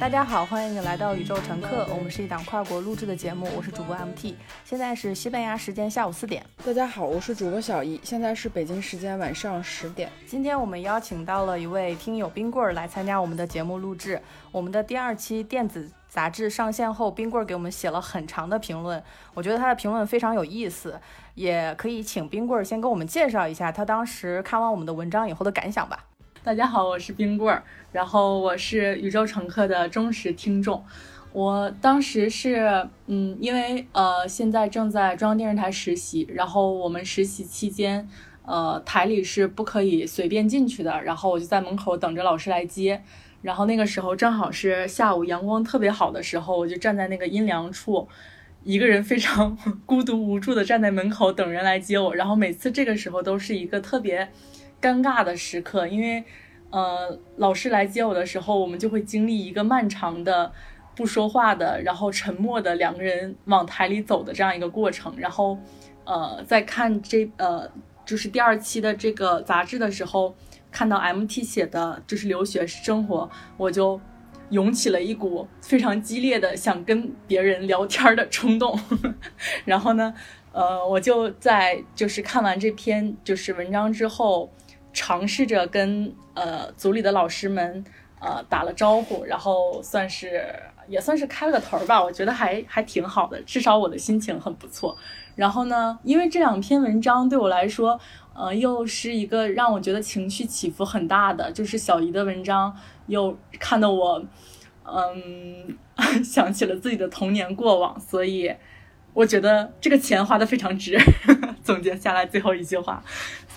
[0.00, 1.86] 大家好，欢迎你来到宇宙乘客。
[1.90, 4.34] 我们是一档跨国录制的节目，我是主播 MT。
[4.64, 6.42] 现在是西班牙时间下午四点。
[6.64, 8.00] 大家好，我是主播小易。
[8.02, 10.10] 现在是北京时间晚上十点。
[10.26, 14.18] 今天我们邀请到了一位听友冰棍儿来参加我们的节目录制。
[14.50, 19.02] 我们的第二期电子杂志上线后，冰棍儿给我们写了很长的评论，
[19.34, 20.98] 我觉得他的评论非常有意思，
[21.34, 26.06] 也可以请冰棍儿先跟我们介绍一下他当时看完我们的文章以后的感想吧。
[26.42, 27.62] 大家好，我是冰棍儿，
[27.92, 30.82] 然后我是宇宙乘客的忠实听众。
[31.34, 38.08] 我当时是，嗯，因为呃现在正在中央电视台实习，然后我们实习期间，
[38.46, 43.02] 呃台里是不可以随便进去的，然后我就在门口等着老师来接。
[43.42, 48.08] 然后那个时候正好是下午阳光特别好的时候，我就站在那个阴凉处，
[48.64, 52.14] 一个人非常孤独无助的站在门口等人来接我。
[52.14, 54.30] 然后每次这个时候都是一个特别。
[54.80, 56.24] 尴尬的时刻，因为，
[56.70, 60.50] 呃，老师来接我的时候，我们就会经历一个漫长的
[60.96, 65.12] 不说话的，然后沉默的两个人往台里走的这样一个过程。
[65.18, 65.58] 然后，
[66.04, 67.70] 呃，在看这呃
[68.06, 70.34] 就是第二期的这个杂志的时候，
[70.70, 73.28] 看到 MT 写的就是留学生活，
[73.58, 74.00] 我就
[74.48, 78.80] 涌起了一股非常激烈的想跟别人聊天的冲动。
[79.66, 80.14] 然后呢，
[80.52, 84.50] 呃，我就在就是看完这篇就是文章之后。
[84.92, 87.84] 尝试着跟呃组里的老师们
[88.20, 90.52] 呃打了招呼，然后算是
[90.88, 94.96] 也算是开了个头儿吧，我觉得还还挺好的，至少我的心情很不错。
[95.36, 97.98] 然后呢，因为这两篇文章对我来说，
[98.34, 104.22] 呃，又是一个让我觉得情绪起伏很大的，就是小姨的文章又看得我
[104.84, 105.78] 嗯
[106.22, 108.54] 想起了自己的童年过往，所以
[109.12, 110.98] 我觉得这个钱花的非常值。
[111.62, 113.02] 总结下来最后一句话。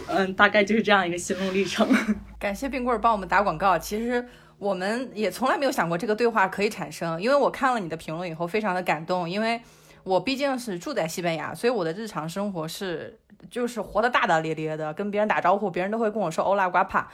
[0.07, 1.87] 嗯，大概就是这样一个心路历程。
[2.37, 3.77] 感谢冰棍儿帮我们打广告。
[3.77, 4.27] 其实
[4.57, 9.29] 我们也从来没有想过这个对话可以产生，因为我看了你的评论以后非常的感动。
[9.29, 9.61] 因为
[10.03, 13.17] 我毕竟是住在西班牙，所以我的日常生活是
[13.49, 17.07] 就是活得大大咧咧的，跟别人打招呼，别人都会跟我说欧拉瓜帕，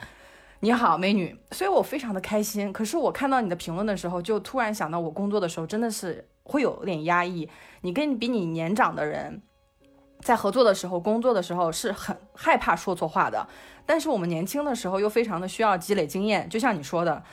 [0.62, 2.72] 你好美女，所以我非常的开心。
[2.74, 7.50] 可是我看到你的评论的时候，就突然想到我工作的时候真的是会有点压抑。
[7.82, 9.42] 你跟比你年长的人。
[10.22, 13.48] 在合作的时候，工作的时候是很害怕说错话的。
[13.86, 17.24] 但是我们年轻的时候又非常的需要积累经验，就像你说的，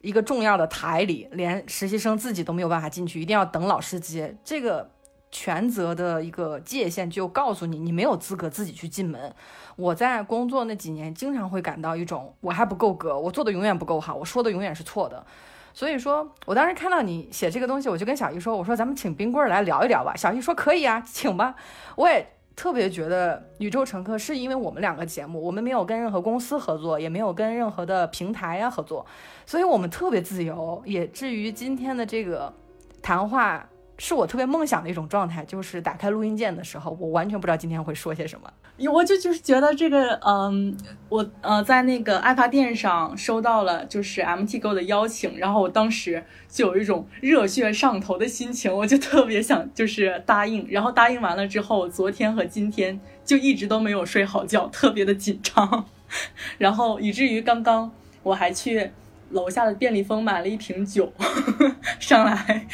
[0.00, 4.36] 一个重要的台里，连实习生自己都没有办法进去，一定要等老师接。
[4.42, 4.90] 这个
[5.34, 9.34] 权责的一个界限就告诉你，你没有资格自己去进门。
[9.74, 15.26] 我在工作那几年，经常会感到一种我还不够格，我做的永远不够好，我说的永远是错的。
[15.72, 21.56] 所以说我当时看到你写这个东西，我就跟小易说：“我说咱们请冰棍儿来聊一聊吧。”小易说：“可以啊，请吧。”
[21.98, 22.24] 我也
[22.54, 29.04] 特别觉得《宇宙乘客》是因为我们两个节目，我们没有跟任何公司合作，也没有跟任何的平台呀合作，
[29.44, 30.80] 所以我们特别自由。
[30.86, 32.54] 也至于今天的这个
[33.02, 33.68] 谈话。
[33.96, 38.52] 是我特别梦想的一种状态，就是打开录音键的时候，我完全不知道今天会说些什么。
[38.92, 40.76] 我就就是觉得这个，嗯，
[41.08, 50.66] 我呃在那个爱发电上收到了就是 MT 给我的邀请，然后我当时就有一种热血上头的心情，我就特别想就是答应。
[50.68, 55.86] 然后答应完了之后，昨天和今天就一直都没有睡好觉，特别的紧张，
[56.58, 57.92] 然后以至于刚刚
[58.24, 58.90] 我还去。
[59.30, 61.12] 楼下的便利蜂买了一瓶酒，
[61.98, 62.68] 上来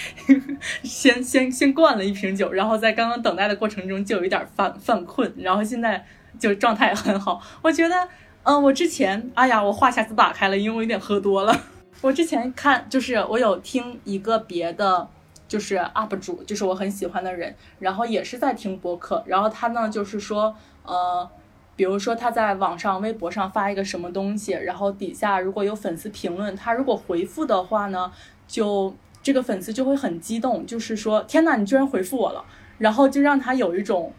[1.30, 6.04] 先先灌了一瓶酒，然后在刚刚等待的过程中就有一点犯犯困，然后现在
[6.41, 7.41] 就状态很好。
[7.62, 8.08] 我觉得，
[8.42, 11.56] 嗯，我之前，哎呀，我话匣子打开了，因为我有点喝多了。
[12.02, 15.08] 我之前看就是我有听一个别的，
[15.46, 20.52] 就是 UP 主，就是我很喜欢的人，然后也是在听播客，然后他呢就是说，
[20.82, 21.30] 呃。
[21.76, 28.12] 比如说他在网上微博上发一个什么东西，然后底下如果有粉丝评论，他如果回复的话呢，
[28.46, 32.44] 就这个粉丝就会很激动，就是说天哪，你居然回复我了，
[32.78, 34.12] 然后就让他有一种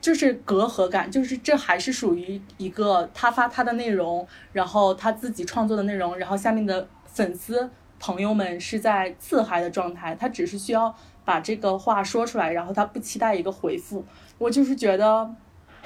[0.00, 10.94] 就是隔阂感，就是这还是属于一个他发他的内容，然后他自己创作的内容，然后下面的粉丝朋友们是在自嗨的状态，他只是需要
[11.24, 14.04] 把这个话说出来，然后他不期待一个回复，
[14.38, 15.34] 我就是觉得。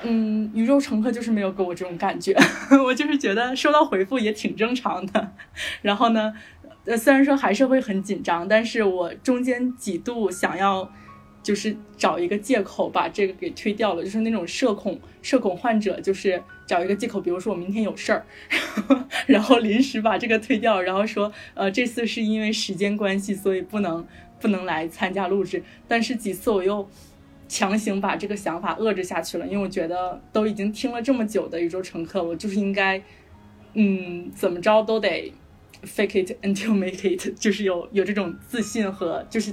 [0.05, 2.33] 嗯，宇宙乘客就是没有给我这种感觉，
[2.87, 5.33] 我就是觉得收到回复也挺正常的。
[5.83, 6.33] 然后呢，
[6.89, 10.91] 呃，虽然说还是会很紧张，但是我中间几度想要，
[11.43, 18.27] 就是找一个借口把这个给推掉了，就是那种社恐社恐患者，就是找一个借口，比如说我明天有事儿，
[19.27, 24.07] 然后临时把这个推掉，然后说，呃，这次是因为时间关系，所以不能
[24.41, 25.63] 不能来参加录制。
[25.87, 26.89] 但是几次我又。
[27.51, 33.03] 强行把这个想法遏制下去了，因为我觉得都已经听了这么久的宇宙乘客，我就是应该，
[33.73, 35.33] 嗯，怎么着都得
[35.85, 39.53] fake it until make it，就是有有这种自信和就是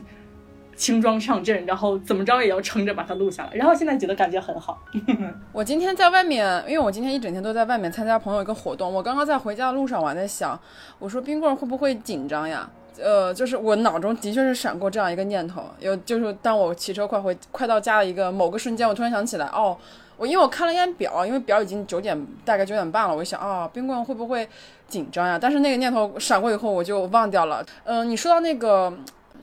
[0.75, 3.53] 轻装上阵，然后怎么着也要撑着把它录下来。
[3.53, 4.83] 然后现在觉得感觉很好。
[5.53, 8.93] 我今天在外面，因为我今天一整天都在外面参加朋友一个活动。
[8.93, 10.59] 我刚刚在回家的路上，我还在想，
[10.99, 12.69] 我说冰棍会不会紧张呀？
[13.01, 15.63] 呃，就是我脑中的确是闪过这样一个念头。
[15.79, 19.77] 有就是当我骑车快回快到家的一个某个瞬间，我突然想起来，哦。
[20.17, 23.15] 我因为我看了一眼表，因为表已经九点，大概九点半了。
[23.15, 24.47] 我想啊，冰棍会不会
[24.87, 25.37] 紧张呀？
[25.39, 27.65] 但是那个念头闪过以后，我就忘掉了。
[27.83, 28.93] 嗯，你说到那个，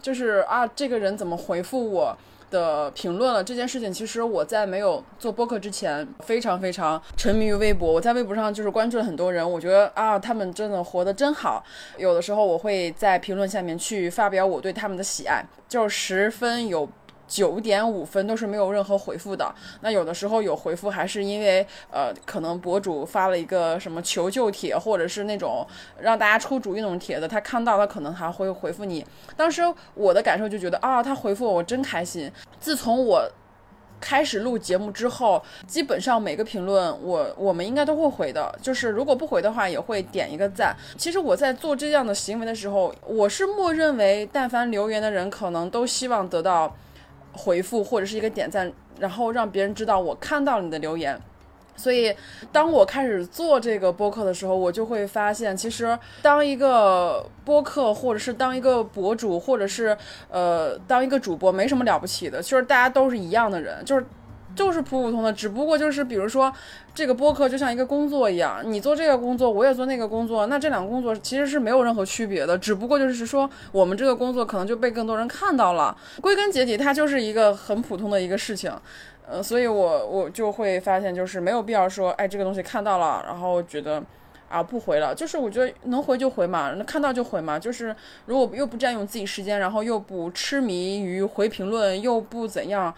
[0.01, 2.17] 就是啊，这个人怎么回复我
[2.51, 7.93] 的评论了这件事情，其实我在没有做播客之前，非常非常沉迷于微博。
[7.93, 11.63] 我在微博上就是关注了很多人，我觉得啊，他们真的活得真好。
[11.99, 16.89] 有的时候我会在评论下面去发表我对他们的喜爱，就十分有。
[17.33, 19.51] 九点五分都是没有任何回复的。
[19.81, 25.67] 那有的时候有回复，还是因为呃，可能博主发了一个什么求救帖，或者是那种
[25.99, 29.03] 让大家出主意那种帖子，他看到了可能还会回复你。
[29.35, 29.63] 当时
[29.95, 32.31] 我的感受就觉得啊，他回复我，我真开心。
[32.61, 33.27] 自从我
[33.99, 40.77] 开始录节目之后，基本上每个评论我我们应该都会回的，就是如果不回的话，也会点一个赞。
[40.99, 46.77] 其实我在做这样的行为的时候，我是默认为，但凡留言的人，可能都希望得到。
[47.33, 51.21] 回复或者是一个点赞，然后让别人知道我看到你的留言。
[51.75, 52.15] 所以，
[52.53, 59.97] 当我开始做这个播客的时候，我就会发现，其实当一个播客，或者是当一个博主，或者是
[60.31, 64.05] 呃当一个主播，没什么了不起的，就是大家都是一样的人，就是。
[64.55, 66.53] 就是普普通的，只不过就是比如说，
[66.95, 75.97] 这个播客就像一个工作一样，你做这个工作，我也做那个工作，那这两个工作其实是没有任何区别的，只不过就是说我们这个工作可能就被更多人看到了。
[76.21, 78.71] 归根结底，它就是一个很普通的一个事情，
[79.27, 84.03] 呃，所以我我就会发现，就是没有必要说，哎，这个东西看到了，然后觉得
[84.49, 87.95] 啊不回了，就是我觉得能回就回嘛，那看到就回嘛，就是
[88.27, 92.93] 如果又不占用自己时间，然后又不痴迷于回评论，又不怎样，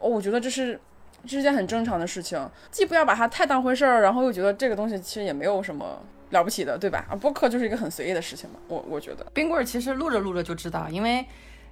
[0.00, 0.78] 哦，我觉得这是。
[1.24, 6.00] 这是件很正常的事情，既不要把它太当回事儿，然后又觉得这个东西其实也没有什么
[6.30, 7.04] 了不起的，对吧？
[7.10, 9.26] 啊，播客就是一个很随意的事情嘛，我我觉得。
[9.34, 11.26] 冰棍儿其实录着录着就知道，因为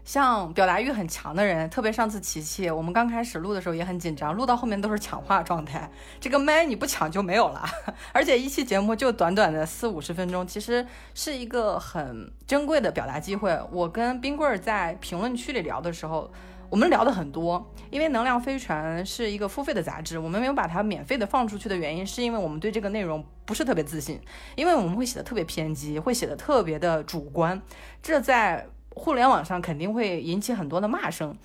[0.04, 5.90] 像表达欲很强的人，特别上次琪琪，我们刚开始录的时候也很紧张，录到后面都是抢话状态，
[6.20, 7.64] 这个麦你不抢就没有了。
[8.12, 13.58] 而且一期节目就短短的四五十分钟，其实是一个很珍贵的表达机会。
[13.70, 16.30] 我跟冰棍儿在评论区里聊的时候。
[16.68, 24.20] 我们聊的很多，因为能量飞船是一个付费的杂志，我们没有把它免费的放出去的原因，是因为我们对这个内容不是特别自信，
[24.56, 27.62] 因为我们会写的特别偏激，会写的特别的主观，
[28.02, 31.36] 这在互联网上肯定会引起很多的骂声。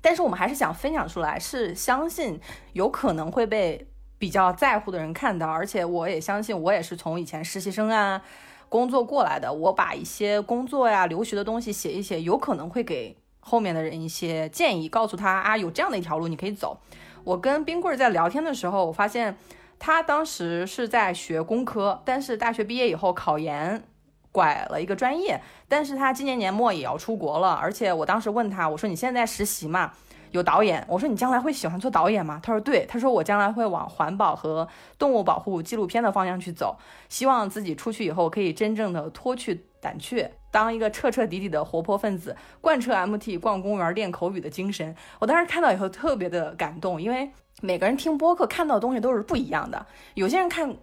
[0.00, 2.40] 但是我们还是想分享出来，是相信
[2.72, 3.88] 有可能会被
[4.18, 8.22] 比较在乎的人看到，而且我也相信，我也是从以前实习生啊
[8.68, 13.16] 工作过来的，我把一些工作呀、留学的东西写一写，有可能会给。
[13.48, 16.80] 后面的人一些建议，告诉他啊，有这样的一条路你可以走。
[17.22, 19.36] 我跟冰棍儿在聊天的时候，我发现
[19.78, 23.84] 他当时是在学工科，但是大学毕业以后考研
[24.32, 27.52] 拐了一个专业，但是他今年年末也要出国了。
[27.52, 29.92] 而且我当时问他，我说你现在实习嘛，
[30.32, 32.40] 有导演，我说你将来会喜欢做导演吗？
[32.42, 34.66] 他说对，他说我将来会往环保和
[34.98, 36.76] 动物保护纪录片的方向去走，
[37.08, 40.28] 希望自己出去以后可以真正的脱去胆怯。
[40.50, 44.92] 当一个彻彻底底的活泼分子，贯彻 MT 逛公园练口语的精神。
[45.20, 49.86] 我当时看到以后特别的感动，因为每个人听播客看到的东西都是不一样的。
[50.14, 50.74] 有些人看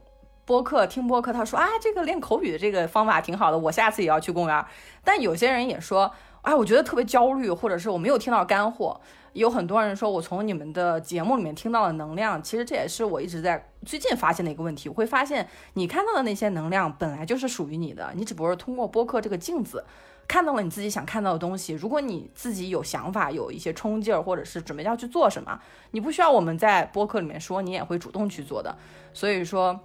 [0.45, 4.65] 播客听播客，他说啊，这个练口语的这个方法挺好的，我下次也要去公园。
[5.03, 6.09] 但有些人也说，
[6.43, 9.01] 哎，我觉得特别焦虑，或者是我没有听到干货。
[9.33, 14.87] 有很多人说，我从你们的节目里面听到了能量，其实这也是我一直在最近发现的一个问题。
[14.87, 19.83] 我会发现，你看到的那些能量本来就是属于你的，你只不过是通过播客这个镜子
[20.27, 21.73] 看到了你自己想看到的东西。
[21.73, 25.59] 如果你自己有想法，有一些冲劲儿，或者是准备要去做什么，
[25.91, 28.77] 你不需要我们在播客里面说，你也会主动去做的。
[29.13, 29.79] 所以说，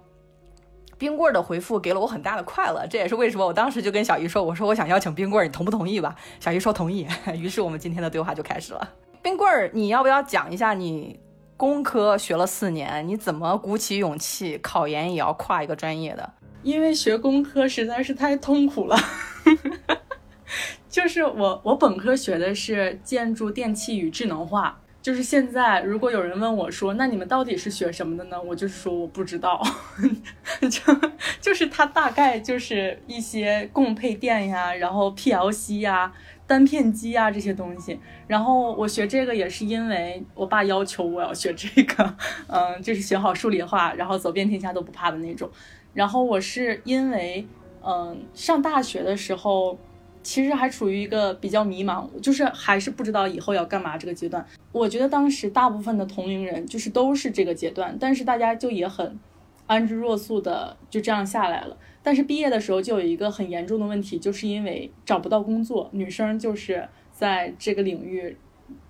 [0.99, 6.15] 冰棍儿的回复给了我很大的快乐，这也是为什么我当时就跟小姨说，我说我想邀请冰棍儿，你同不同意吧？
[6.39, 8.87] 小姨说同意，于是我们今天的对话就开始了。
[9.21, 11.19] 冰棍儿，你要不要讲一下你
[11.57, 16.33] 工科学了四年，你怎么鼓起勇气考研也要跨一个专业的？
[16.63, 18.97] 因为学工科实在是太痛苦了。
[20.89, 24.79] 就是我，我本科学的是建筑电气与智能化。
[25.01, 28.41] 就是现在，如果有人问我说，那你们到底是学什么的呢？
[28.41, 29.61] 我就是说我不知道。
[30.69, 30.99] 就
[31.39, 36.11] 就是它大概就是一些供配电呀，然后 PLC 呀。
[36.49, 42.15] 单片机啊这些东西，然后我学这个也是因为我爸要求我要学这个，
[42.47, 45.47] 嗯，就是学好数理化，然后走遍天下都不怕的那种。
[45.93, 47.47] 然后我是因为
[47.85, 49.77] 嗯，上大学的时候，
[50.23, 54.43] 其实还处于一个比较迷茫，就是还是不知道以后要干嘛这个阶段。
[54.71, 59.19] 我觉得当时大部分的同龄人就是都是这个阶段，但是大家就也很
[59.67, 61.77] 安之若素的就这样下来了。
[62.01, 68.37] 但是毕业的时候就有一个很严重的问题，就是因为找不到工作，女生就是在这个领域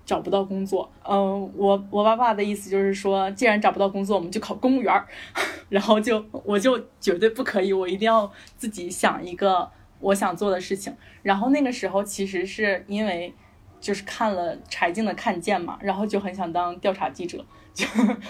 [0.06, 0.90] 找不到工作。
[1.04, 5.08] 嗯，我我爸爸的意思就是说，既然找不到工作，我们就考公务员儿。
[5.70, 10.92] 然后就我就绝对不可以，我一定要自己想一个我想做的事情。
[11.22, 13.32] 然后那个时候其实是因为
[13.80, 17.86] 就是看了柴静的《看见》嘛，然后就很想当调查记者，就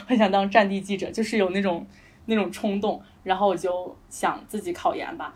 [0.06, 1.88] 很想当战地记者，就是有那种
[2.30, 3.02] 那种冲动。
[3.24, 5.34] 然后我就想自己考研吧，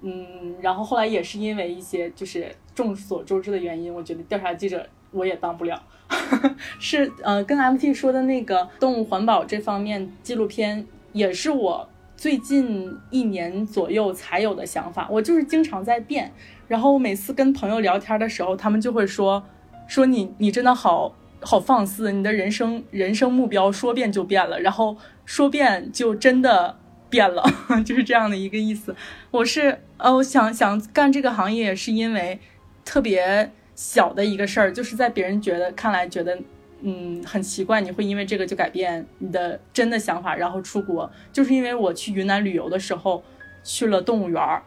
[0.00, 5.82] 嗯，然后后来也是因为一些就是众所周知的原因，我觉得调查记者我也当不了。
[6.78, 10.86] 是呃，跟 MT 说的那个动物环保这方面纪录片。
[11.12, 16.32] 也是我最近一年左右才有的想法，我就是经常在变。
[16.66, 19.40] 然后每次跟朋友聊天的时候，他们就会说
[19.86, 27.44] ：“说你你真的好好放肆，你的人生人生目标说变就变了，然后说变就真的变了，
[27.84, 28.94] 就是这样的一个意思。”
[29.30, 32.40] 我是呃，我想想干这个行业，是因为
[32.84, 36.38] 特别小的一个事儿，就是在别人觉得看来觉得。
[36.86, 43.24] 嗯，很奇怪，你会因为这个就改变你的真的想法，然后出国，就是因为我去云南旅游的时候
[43.62, 44.62] 去了动物园儿，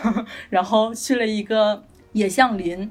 [0.50, 1.82] 然后去了一个
[2.12, 2.90] 野象林，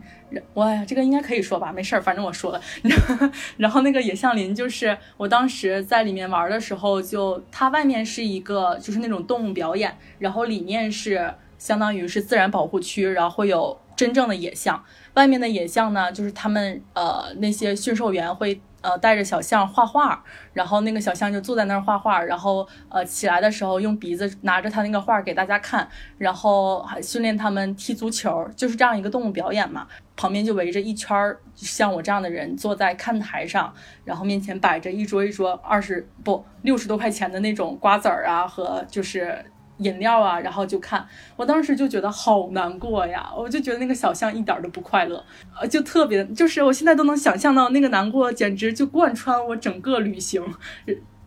[0.54, 2.62] 我这个应该可以说吧，没事儿，反正我说了。
[3.58, 14.84] 然后那个野象林就是我当时在里面玩的时候，就它外面是一个就是那种动物表演，然后里面是相当于是自然保护区，然后会有真正的野象。
[15.14, 18.60] 外面的野象呢，就是他们呃那些驯兽员会。
[18.82, 20.24] 呃，带着小象画画，
[20.54, 29.88] 然后那个小象就坐在那儿画画，然后呃起来的时候用鼻子拿着他那个画给大家看，然后还训练他们踢足球，就是这样一个动物表演嘛。
[30.16, 33.74] 旁边就围着一圈儿像我这样的人坐在看台上，
[34.04, 39.46] 然后面前摆着一桌一桌二十不六十多块钱的那种瓜子儿啊和就是。
[39.82, 45.24] 饮料啊，然后就看，我当时就觉得好难过呀，我就觉得那个小象一点都不快乐，
[45.60, 50.44] 呃，就特别，就是我现在都能想象到那个难过，简直就贯穿我整个旅行。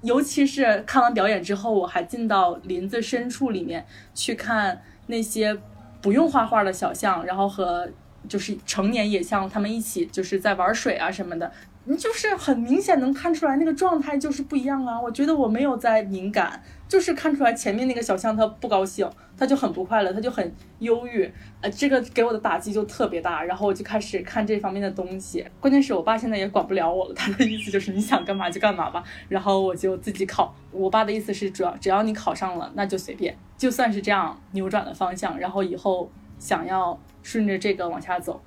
[0.03, 5.57] 尤其是看完表演之后，我还进到林子深处里面去看那些
[6.03, 7.89] 不用画画的小象，然后和
[8.29, 11.51] 就是成年野象他们一起就是在玩水啊什么的，
[11.85, 15.01] 你就是很明显能看出来那个状态就是不一样啊。
[15.01, 16.63] 我觉得我没有在敏感。
[16.87, 21.29] 就是看出来前面那个小象它不高兴，它就很不快乐，它就很忧郁，
[21.61, 25.45] 呃，这个给我的打击就特别大，然后我就开始看这方面的东西。
[25.59, 30.55] 关键是我爸现在也管不了我了，他的意思就是你想干嘛就干嘛吧，然后我就自己考。
[30.71, 38.41] 我爸的意思是主要只要你考上了，那就随便，就算是这样扭转了方向，然后以后想要顺着这个往下走。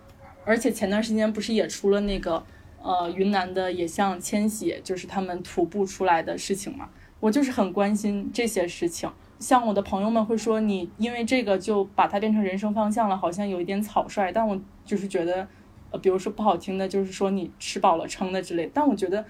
[0.46, 2.42] 而且前段时间不是也出了那个
[2.82, 6.88] 呃云南的野象迁徙，就是他们徒步出来的事情嘛。
[7.20, 9.10] 我就是很关心这些事情，
[9.40, 14.32] 像我的朋友们会说你因为这个就把它变成人生方向了，好像有一点草率。
[14.32, 15.48] 但我就是觉得，
[15.90, 18.70] 呃，比如说不好听的，就是说你吃饱了撑的之类。
[18.72, 19.26] 但我觉得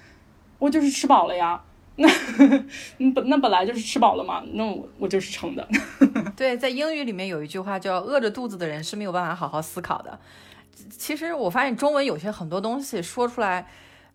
[0.60, 1.64] 我就是吃饱了呀，
[1.96, 2.08] 那
[3.12, 5.66] 本那本来就是吃饱了嘛，那我我就是撑的。
[6.36, 10.20] 对，在英语里面有一句话叫“饿着肚子的人是没有办法好好思考的”。
[10.92, 13.66] 其实我发现中文有些很多东西说出来。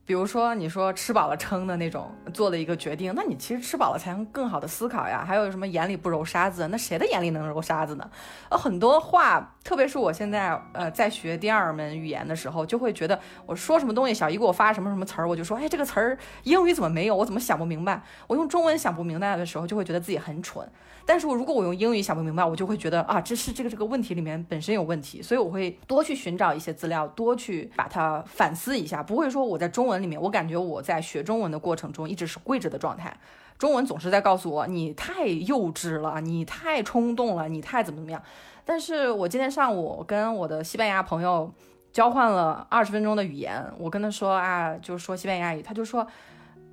[0.05, 5.25] 比如说，你说吃饱了撑的那种做的一个决定，那你其实吃饱了才能更好的思考呀。
[5.25, 8.11] 还有什么眼里不揉沙子，那谁的眼里能揉沙子呢？
[8.49, 17.15] 呃，很多话，特别是我现在呃在学第二门语言的时候，就会觉得我说什么东西，小姨给我发什么什么词儿，我就说，哎，这个词儿英语怎么没有？
[17.15, 18.03] 我怎么想不明白？
[18.27, 20.69] 我用中文想不明白的时候，就会觉得自己很蠢。
[21.05, 33.17] 但是我如果我用英语想不明白，我就会觉得啊，这是这个这个问题里面本身有问题，所以我会 多去寻找一些资料，多去把它反思一下，不会说我在中文里面，我感觉我在学中文的过程中一直是跪着的状态，
[33.59, 38.23] 中文总是在告诉我你太幼稚了，你太冲动了，你太怎么怎么样。
[38.65, 41.53] 但是我今天上午跟我的西班牙朋友
[41.93, 46.07] 交换了二十分钟的语言，我跟他说啊，就是说西班牙语，他就说。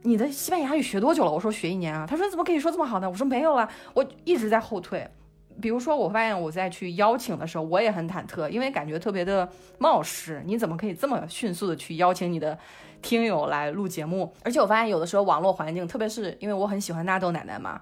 [0.04, 1.30] 你的西班牙语学多久了？
[1.30, 2.08] 我说学一年啊。
[2.10, 3.10] 他说怎么可以说这么好呢？
[3.10, 5.06] 我说没有啊，我一直在后退。
[5.62, 10.42] 比如说，我发现我在去邀请的时候，我也很忐忑，因为感觉特别的冒失。
[10.46, 12.58] 你怎么可以这么迅速的去邀请你的
[13.02, 14.34] 听友来录节目？
[14.42, 17.82] 而且我发现有的时候网络环境，特别是因为我很喜欢纳豆奶奶嘛。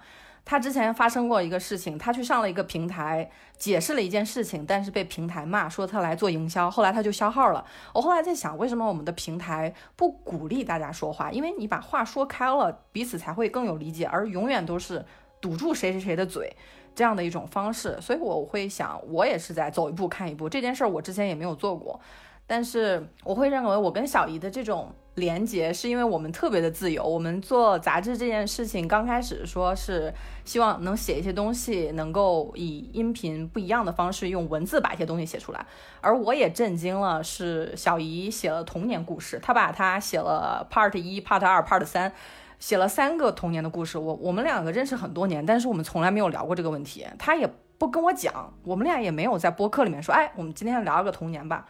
[0.49, 7.65] 他之前发生过一个事情，他去上了一个平台，解释了一件事情，但是被平台骂说他来做营销，后来他就消号了。
[7.93, 11.29] 我后来在想，为什么我们的平台不鼓励大家说话？
[11.31, 15.03] 因为你把话说开了，彼此才会更有理解，而永远都是。
[15.39, 16.51] 堵住谁谁谁的嘴
[16.95, 17.95] 这样的一种方式。
[18.01, 20.49] 所以我会想，我也是在走一步看一步。
[20.49, 21.99] 这件事儿我之前也没有做过，
[22.47, 24.91] 但是我会认为我跟小姨的这种。
[25.17, 27.03] 连接是因为我们特别的自由。
[27.03, 30.13] 我们做杂志这件事情，刚开始说是
[30.45, 35.65] 希望能写一些东西，能够以音频不一样的方式，用文字把一些东西写出来。
[36.01, 42.13] 而我也震惊了，是小姨写了童年故事，她把她写了 Part 一、Part 二、Part 三，
[42.59, 43.97] 写了三个童年的故事。
[43.97, 51.65] 我我们两个认识很多年，但是我们从来没有聊过这个问题，她也不跟我讲，我们俩也没有在播客里面说，哎，我们今天聊个童年吧。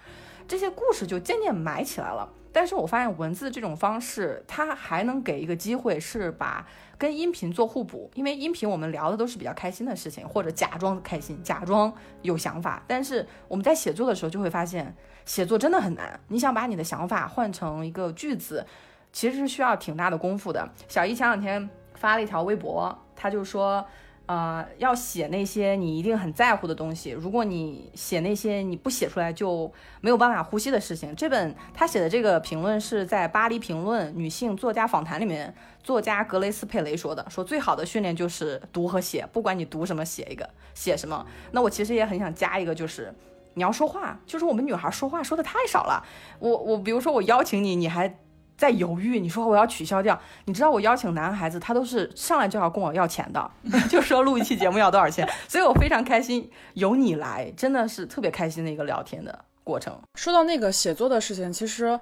[0.50, 2.28] 这些故事就渐渐埋起来了。
[2.58, 6.66] 但是我发现文字这种方式，它还能给一个机会，是把
[6.98, 8.10] 跟音频做互补。
[8.16, 12.82] 因为音频我们聊的都是比较开心的事情，或者假装开心，假装有想法。
[12.88, 14.92] 但是我们在写作的时候就会发现，
[15.24, 16.20] 写作真的很难。
[16.30, 18.66] 你想把你的想法换成一个句子，
[19.14, 20.68] 其实是需要挺大的功夫的。
[20.88, 23.86] 小易前两天发了一条微博，他就说。
[24.28, 27.12] 呃，要写那些你一定很在乎的东西。
[27.12, 31.16] 如果你写那些你不写出来就没有办法呼吸的事情。
[31.16, 41.26] 这本他写的这个评论是在《巴黎评论》女性作家访谈里面，作家格雷斯佩雷说的，说最好的训练就是读和写，不管你读什么，写一个写什么。
[41.52, 43.14] 那我其实也很想加一个，就是
[43.54, 46.06] 你要说话，就是我们女孩说话说的太少了。
[46.40, 48.18] 我我比如说我邀请你，你还。
[48.58, 50.20] 在犹豫，你说我要取消掉？
[50.46, 53.52] 你知道我邀请男孩子，他都是上来就要跟我要钱的，
[53.88, 59.96] 就说录一期节目要多少钱，所以我非常开心有你来，真的是特别开心的一个聊天的过程。
[60.16, 62.00] 说到那个写作的事情，其实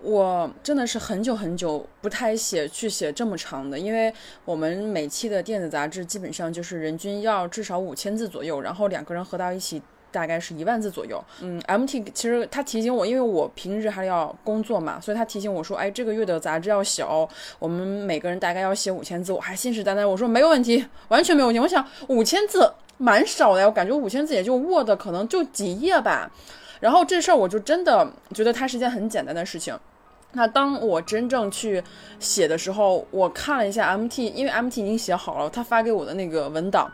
[0.00, 9.82] 我真的是很久很久不太写去写这么长的，因为我们每期的电子杂志基本上就是人均要至少五千字左右，然后两个人合到一起。
[10.10, 11.22] 大概是一万字左右。
[11.40, 19.32] 嗯，MT 其实他提醒我，因为我平时还要工作嘛，所以他提醒我说，哎，这个月的杂志要小，我们每个人大概要写五千字。
[19.32, 21.60] 我还信誓旦旦我说没有问题，完全没有问题。
[21.60, 26.30] 我想五千字蛮少的，我感觉五千字也就 Word 可能就几页吧。
[26.80, 29.78] 然后这事儿我就真的觉得它是一件很简单的事情。
[30.32, 31.82] 那当我真正去
[32.20, 36.90] 写的时候，我看了一下 MT，因为 MT 已经写好了，他发给我的那个文档。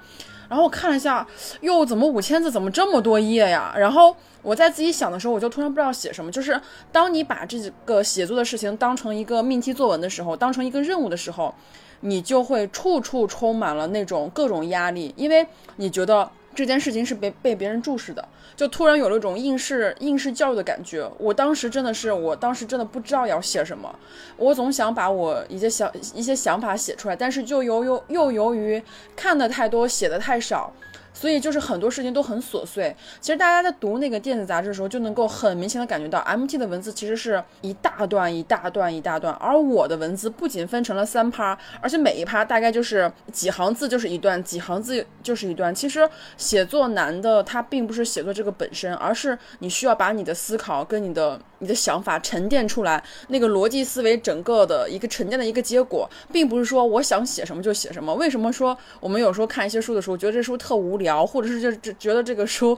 [0.52, 1.26] 然后我看了一下，
[1.62, 3.72] 哟，怎么五千字，怎么这么多页呀？
[3.74, 6.30] 然后我在自己想的时候，我就突然不知道写什么。
[6.30, 6.60] 就是
[6.92, 11.54] 当你把这个写作的事情当成一个命题作文的时候，当成一个任务的时候，
[12.00, 16.30] 你就会处处充满了那种各种压力，因为你觉得。
[16.54, 21.10] 这件事情是被被别人注视的，就突然有了一种应试应试教育的感觉。
[21.18, 23.94] 我当时真的是，我当时真的不知道要写什么，
[24.36, 28.82] 我总想把我一些想一些想法写出来，但是就由由又由于
[29.16, 30.72] 看的太多，写的太少。
[31.12, 32.94] 所以就是很多事情都很琐碎。
[33.20, 45.74] 其实大家在读那个电子杂志的时候，就能够很明显的感觉到，MT 的文字其实是一大段一大段一大段，而我的文字不仅分成了三趴，而且每一趴大概就是几行字就是一段，几行字就是一段。
[45.74, 51.40] 其实写作难的，它并不是写作这个本身，而是你需要把你的思考跟你的。
[51.62, 58.12] 你的想法沉淀出来，那个逻辑思维整个的一个沉淀的一个结果，并不是说我想写什么就写什么。
[58.16, 62.76] 为什么说我们有时候看一些书的时候，觉得这书特无聊，或者是就就觉得这个书，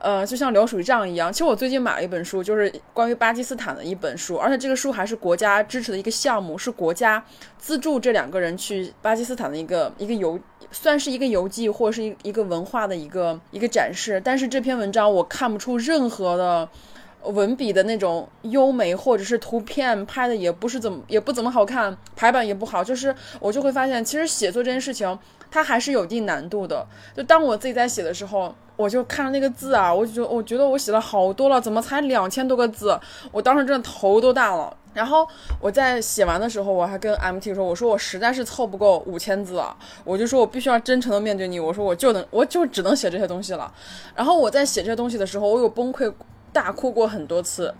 [0.00, 1.32] 呃，就像流水账一样？
[1.32, 7.24] 其实我最近买了一本书，就是关于巴基斯坦的一本书，而且这个书还是国家支持的一个项目，是国家
[7.56, 10.36] 资助这两个人去巴基斯坦的一个一个游，
[10.72, 14.20] 算是一个游记，或者是一一个文化的一个一个展示。
[14.24, 16.68] 但是这篇文章我看不出任何的。
[17.24, 25.18] 文笔的那种优美，或者是图片拍的也不是怎么也不怎么好看，排版也不好，就是我就会发现，其实写作这件事情
[25.50, 26.86] 它还是有一定难度的。
[27.16, 32.98] 就当我自己在写的时候，我就看着那个字啊，我就觉我觉得我写了好多了，怎么才两千多个字？
[33.32, 34.76] 我当时真的头都大了。
[34.92, 35.26] 然后
[35.60, 43.72] 我在写完的时候，我还跟 MT 说，我说我实在是凑不够五千字啊，我就说我必须要真诚的面对你，我说我就能我就只能写这些东西了。
[44.14, 46.12] 然后我在写这些东西的时候，我有崩溃。
[46.54, 47.74] 大哭过很多次，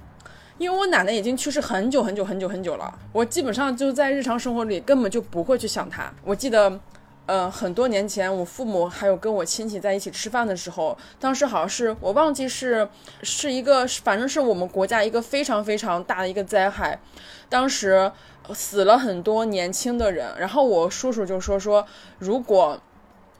[0.58, 2.92] 因为我奶奶已经去世很久很久很久很久了。
[3.12, 6.12] 我基本上就在日常生活里根本就不会去想她。
[6.24, 6.80] 我记得，
[7.26, 12.88] 呃，很多年前我父母还有跟我亲戚在一起吃饭的时候，当时好像是我忘记是
[13.22, 16.98] 是一个，反正是我们国家一个非常非常大的一个灾害，
[17.48, 18.10] 当时
[18.52, 20.34] 死了很多年轻的人。
[20.36, 21.86] 然后我叔叔就说说，
[22.18, 22.80] 如果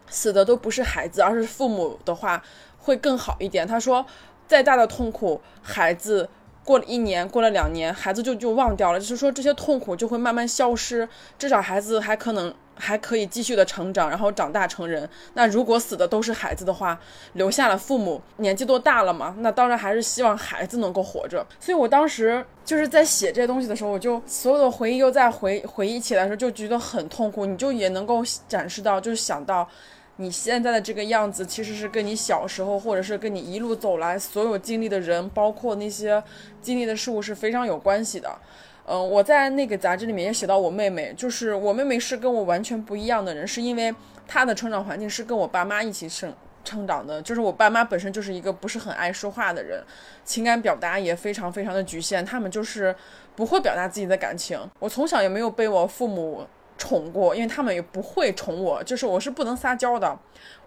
[0.09, 2.40] 死的都不是孩子，而是父母的话，
[2.79, 3.66] 会更好一点。
[3.66, 4.07] 他说。
[4.46, 6.28] 再大的痛苦，孩子
[6.64, 8.98] 过了一年，过了两年，孩子就就忘掉了。
[8.98, 11.09] 就是说，这些痛苦就会慢慢消失。
[11.38, 15.09] 至少孩子还可能还可以继续的成长，然后长大成人。
[15.35, 16.98] 那如果死的都是孩子的话，
[17.35, 21.46] 留下了父母，年纪都大了嘛，那当然还是希望孩子能够活着。
[21.61, 27.44] 所以我当时就是在写这些东西的时候，我就所有的回忆又在回回忆起来的时候，就觉得很痛苦。
[27.44, 29.68] 你就也能够展示到，就是想到
[30.16, 36.22] 你现在的这个样子，其实是跟你小时候，或者是跟你一路走来所有经历的人，包括那些
[36.62, 38.33] 经历的事物是非常有关系的。
[38.87, 43.94] 嗯，我在那个杂志里面也写到我妹妹，就是我妹妹是跟我完全不一样的人，是因为
[44.29, 49.83] 她的成长环境是跟我爸妈一起生成长的，就是我爸妈本身就是一个不是很爱说话的人，
[50.24, 52.94] 情感表达也非常非常的局限，他们就是
[53.35, 54.61] 不会表达自己的感情。
[54.79, 56.46] 我从小也没有被我父母
[56.78, 60.18] 宠过，因为他们也不会宠我，就是我是不能撒娇的，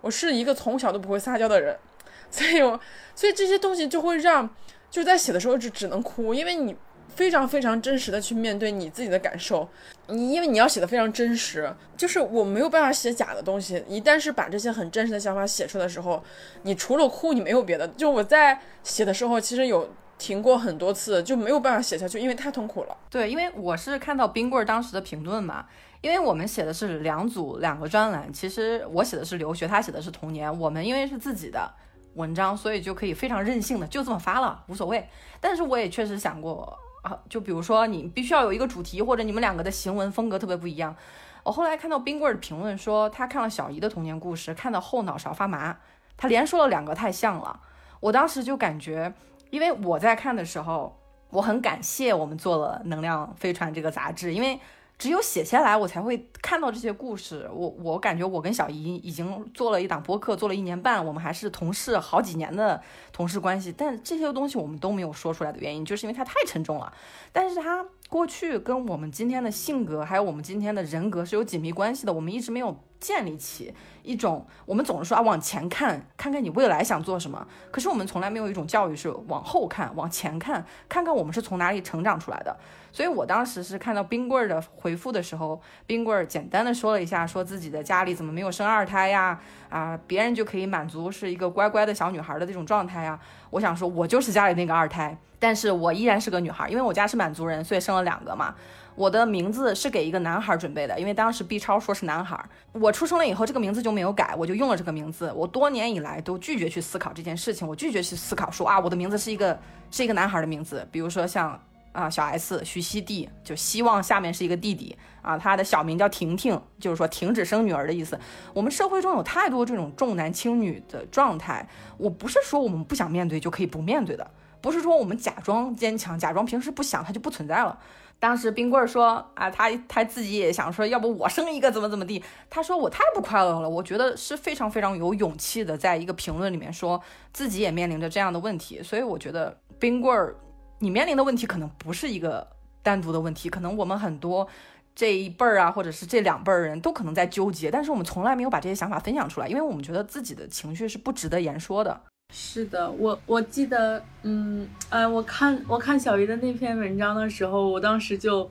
[0.01, 1.77] 我是一个从小都不会撒娇的人，
[2.31, 2.79] 所以我
[3.15, 4.49] 所以这些东西就会让
[4.89, 6.75] 就在写的时候就只能哭，因为你。
[7.15, 9.67] 非常非常真实的去面对你自己的感受，
[10.05, 13.83] 你因为你要写的非常真实，就是我没有办法写假的东西。
[13.87, 16.23] 一旦是把这些很真实的想法写出来的时候，
[16.61, 17.87] 你除了哭，你没有别的。
[17.87, 22.97] 就我在写的时候，其实有停过很多次，就没有办法写下去，因为太痛苦了。
[23.09, 25.65] 对，因为我是看到冰棍儿当时的评论嘛，
[26.01, 30.59] 因为我们写的是两组两个专栏，其实我写的是留学，他写的是童年。
[30.59, 31.71] 我们因为是自己的
[32.15, 35.07] 文章，所以就可以非常任性的就这么发了，无所谓。
[35.39, 37.17] 但是我也确实想过啊。
[37.29, 40.95] 就比如说，你必须要有一个主题，或者你们两个的行文风格特别不一样。
[41.43, 45.77] 我后来看到冰棍儿的评论说，他看了小姨的童年故事，看到后脑勺发麻。
[46.17, 47.59] 他连说了两个太像了。
[47.99, 49.13] 我当时就感觉，
[49.49, 50.97] 因为我在看的时候，
[51.29, 54.59] 我很感谢我们做了《能量飞船》这个杂志，因为。
[54.99, 57.47] 只有写下来，我才会看到这些故事。
[57.53, 62.81] 我我感觉我跟小姨已经做了一档播客，做了一年半，我们还是同事好几年的
[63.13, 63.71] 同事关系。
[63.71, 66.91] 但这些东西我们都没有说出来的原因，就是因为它太沉重了。
[67.31, 72.11] 但是它过去跟我们今天的性格，还有我们今天的人格是有紧密关系的。
[72.11, 77.47] 我们一直没有建立起一种，我们总是说啊往前看，看看你未来想做什么。
[77.71, 82.55] 可是我们从来没有一种教育是往后看，往前看，看看我们是从哪里成长出来的。
[82.91, 89.39] 所以我当时是看到冰棍儿的回复的时候，冰棍儿简单的说了一下，说自己的家里怎么没有生二胎呀？
[89.69, 93.19] 啊，别人就可以满足是一个乖乖的小女孩的这种状态呀。
[93.51, 98.55] 我想说，我就是家里那个二胎，但是我依然是个女孩，因为我家是满族人，所以生了两个嘛。
[98.97, 102.43] 我的名字是给一个男孩准备的，因为当时 B 超说是男孩。
[102.73, 105.31] 我出生了以后，这个名字就没有改，我就用了这个名字。
[105.33, 109.57] 我多年以来都拒绝去思考这件事情，我拒绝去思考说啊，我的名字是一个
[109.91, 111.57] 是一个男孩的名字，比如说像。
[111.93, 118.19] 啊，小 S 徐熙娣就希望下面是一个弟弟啊，他的小名叫婷婷，就是说停止生女儿的意思。
[118.53, 124.29] 我们社会中有太多这种重男轻女的状态，我不是说我们不想面对就可以不面对的，
[124.61, 127.75] 不是说我们假装坚强，假装平时不想它就不存在了。
[128.19, 132.23] 当时冰棍儿说啊，他他自己也想说，要不我生一个怎么怎么地。
[132.49, 137.01] 他说我太不快乐了，我觉得是非常非常有勇气的，在一个评论里面说
[137.31, 140.35] 自己也面临着这样的问题，所以我觉得冰棍儿。
[140.79, 142.47] 你面临的问题可能不是一个
[142.83, 144.47] 单独的问题，可能我们很多
[144.93, 151.99] 这一辈儿啊，或者是这两辈儿人都可能在纠结，但是我们从来没有把这些想法分享出来，因为我们觉得自己的情绪是不值得言说的。
[152.33, 158.49] 是的，我我记得，嗯，哎，我看我看小鱼的那篇文章的时候，我当时就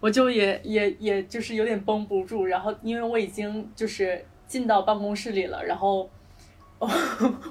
[0.00, 6.08] 我就也也也就是有点绷不住，然后因为我已经就是进到办公室里了，然后。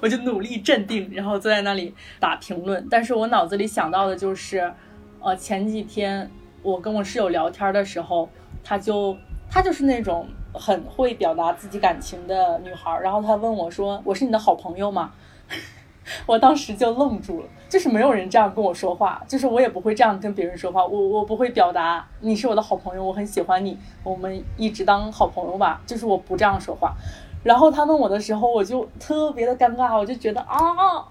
[0.00, 2.86] 我就努力镇定，然后坐在那里打评论。
[2.88, 4.72] 但是我脑子里想到的就是，
[5.18, 6.30] 呃，前几天
[6.62, 8.28] 我跟我室友聊天的时候，
[8.62, 9.16] 她就
[9.50, 12.96] 她就是那种很会表达自己感情的女孩。
[13.00, 15.12] 然后她问我说：“我是你的好朋友吗？”
[16.26, 20.84] 我当时就愣住了，就是没有人这样跟我说话，就是我也不会这样跟别人说话。
[20.84, 25.82] 我我不会表达你是我的好朋友，我很喜欢你，我们一直当好朋友吧。
[25.84, 26.94] 就是我不这样说话。
[27.42, 30.58] 然后他问我的时候，我就特别的尴尬，我就觉得啊，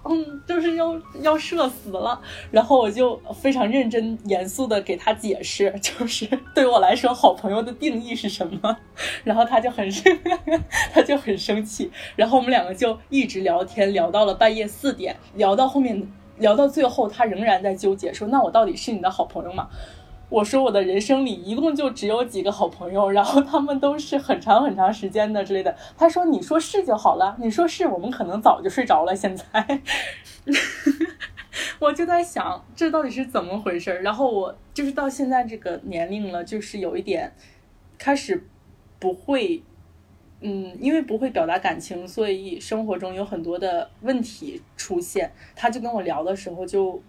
[0.04, 2.20] 嗯，就是要要社死了。
[2.52, 8.78] 然后我就非常认真严肃的给他解释， 就是对我来说，好朋友的定义是什么。
[9.24, 10.18] 然后他就很生，
[10.94, 11.90] 他就很生气。
[12.16, 16.06] 然后我们两个就一直聊天，聊到了半夜四点，聊到后面，
[16.40, 19.70] 聊到最后，他仍然在纠结，说那我到底是你的好朋友吗？
[20.28, 25.74] 我说我的人生里一共就只有几个好朋友，然后他们都是很长很长时间的之类的。
[25.96, 29.82] 他说：“你说是就好了，你说是我们可能早就睡着了。”现在，
[31.80, 34.02] 我就在想这到底是怎么回事儿。
[34.02, 37.32] 然后我就是到现在这个年龄了，就是有一点
[37.98, 38.44] 开始
[39.00, 39.62] 不会，
[40.42, 45.32] 嗯，因为不会表达感情，所以生活中有很多的问题出现。
[45.56, 47.02] 他就跟我聊的时候就。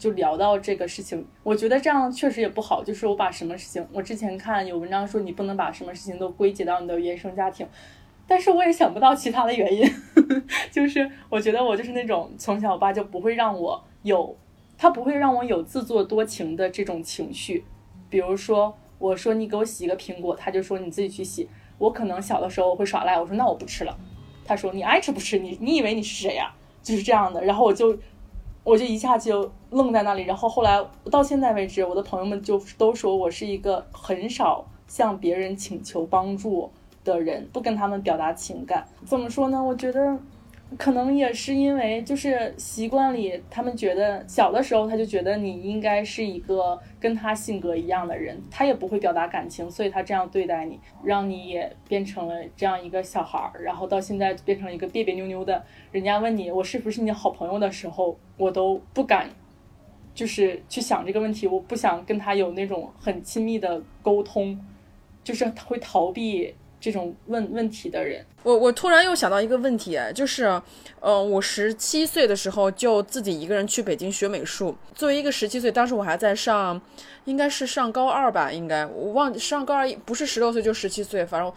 [0.00, 1.24] 就聊到这个事情。
[1.42, 7.68] 我觉得这样确实也不好，就是我把什么事情，我之前看有文章说你不能把什么事情都归结到你的原生家庭，
[8.26, 9.88] 但是我也想不到其他的原因。
[10.72, 14.34] 就是我觉得我就是那种从小我爸就不会让我有，
[14.78, 17.64] 他不会让我有自作多情的这种情绪。
[18.08, 21.46] 比如说我说你给我洗一个苹果，他就说你自己去洗。
[21.78, 23.96] 我可能小的时候会耍赖，我说那我不吃了。
[24.44, 26.54] 他说你爱吃不吃，你你以为你是谁呀？
[26.82, 27.44] 就是这样的。
[27.44, 27.96] 然后我就
[28.64, 30.24] 我就一下就愣在那里。
[30.24, 36.70] 然后后来到现在为止，我的朋友们就都说我是一个很少向别人请求帮助
[37.04, 38.86] 的人，不跟他们表达情感。
[39.04, 39.62] 怎么说呢？
[39.62, 40.18] 我觉得。
[40.78, 55.60] 可能也是因为就是习惯里，他们觉得小的时候他就觉得你应该是一个跟他性格一样的人，他也不会表达感情，所以他这样对待你，让你也变成了这样一个小孩儿，然后到现在变成了一个别别扭扭的。
[55.90, 59.28] 人家问你我是不是你好朋友的时候，我都不敢，
[60.14, 64.58] 就是去想这个问题，我不想跟他有那种很亲密的沟通，
[65.22, 66.54] 就是会逃避。
[66.82, 70.46] 这种问问题的人，我我突然又想到一个问题，就是，
[71.00, 74.74] 嗯，我十七岁的时候就自己一个人去北京学美术。
[74.94, 76.80] 作为一个十七岁，当时我还在上，
[77.26, 81.52] 应该是上高二吧，应该我忘上高二不是十六岁就十七岁，反正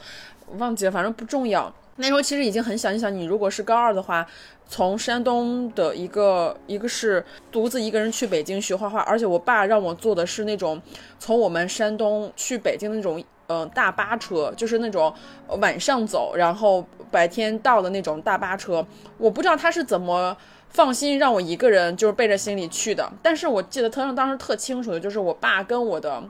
[0.58, 1.74] 忘记了，反正不重要。
[1.96, 4.26] 那时候其实已经很想，你想你如果是高二的话，
[4.68, 10.82] 从山东的一个一个是独自一个人去北京学画画，而且我爸让我坐的是那种
[11.20, 13.24] 从我们山东去北京的那种。
[13.48, 15.14] 嗯，大巴车就是那种
[15.60, 18.84] 晚上走，然后白天到的那种大巴车。
[19.18, 20.36] 我不知道他是怎么
[20.70, 23.12] 放心让我一个人就是背着行李去的。
[23.22, 26.24] 但是我记得特当时特清楚的就是我爸跟我的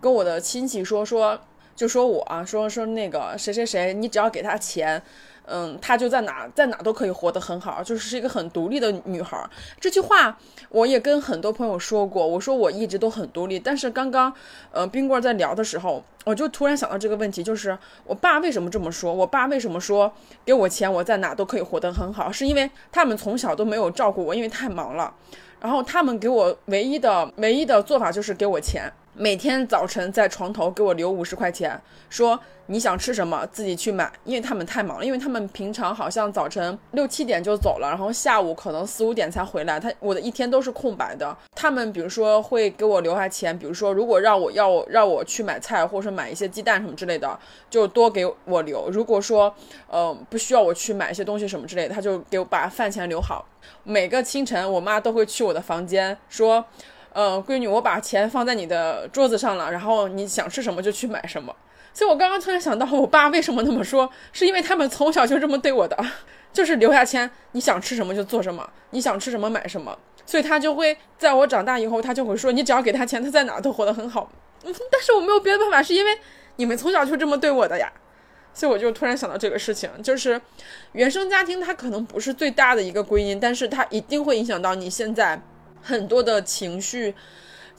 [0.00, 1.38] 跟我的亲戚说说，
[1.76, 5.00] 就说我啊，说说那个谁谁谁，你只要给他钱。
[5.48, 9.48] 嗯，她就在哪在哪都可以活得很好，就是是一个很独立的女孩。
[9.78, 10.36] 这句话
[10.70, 13.56] 我也跟很多朋友说过，我说我一直都很独立。
[13.56, 14.32] 但是刚刚，
[14.72, 19.14] 呃，冰棍在聊的时候，我就突然想到这个问题，就是我爸为什么这么说？
[19.14, 20.12] 我爸为什么说
[20.44, 22.32] 给我钱，我在哪都可以活得很好？
[22.32, 25.14] 是因为他们从小都没有照顾我，因为太忙了。
[25.60, 28.92] 然后他们给我唯一的唯一的做法就是给我钱。
[29.18, 41.34] 每天早晨在床头给我留五十块钱，说你想吃什么自己去买，因为他们太忙了，因为他们平常好像早晨六七点就走了，然后下午可能四五点才回来，他我的一天都是空白的。
[41.54, 47.38] 他们比如说会给我留下钱，比如说如果让我要让我去买菜或者说买一些鸡蛋什么之类的，
[47.70, 48.90] 就多给我留。
[48.90, 49.54] 如果说
[49.88, 53.46] 呃不需要我去买一些东西什么之类的，他就给我把饭钱留好。
[53.82, 56.62] 每个清晨，我妈都会去我的房间说。
[57.18, 61.56] 嗯，闺女，我把钱放在你的桌子上了，然后你想吃什么就去买什么。
[61.94, 65.96] 所以我刚刚突然想到，我爸为什么那么说，是因为他们从小就这么对我的，
[66.52, 69.98] 就是留下钱，你想吃什么就做什么，你想吃什么买什么。
[70.26, 74.30] 所以他就会在我长大以后，他就会说，你只要给他钱，他在哪都活得很好。
[74.64, 76.18] 嗯，但是我没有别的办法，是因为
[76.56, 77.90] 你们从小就这么对我的呀。
[78.52, 80.38] 所以我就突然想到这个事情，就是
[80.92, 85.40] 原生家庭它可能不是最大的一个归因，但是它一定会影响到你现在。
[85.86, 87.14] 很多的情绪、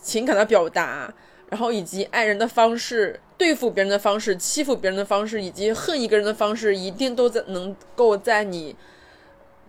[0.02, 1.14] 情感的表达，
[1.50, 8.74] 然后以及爱人的方式、对付别人的方式、欺负别人的方式，以及恨一个人的方式，一定都在能够在你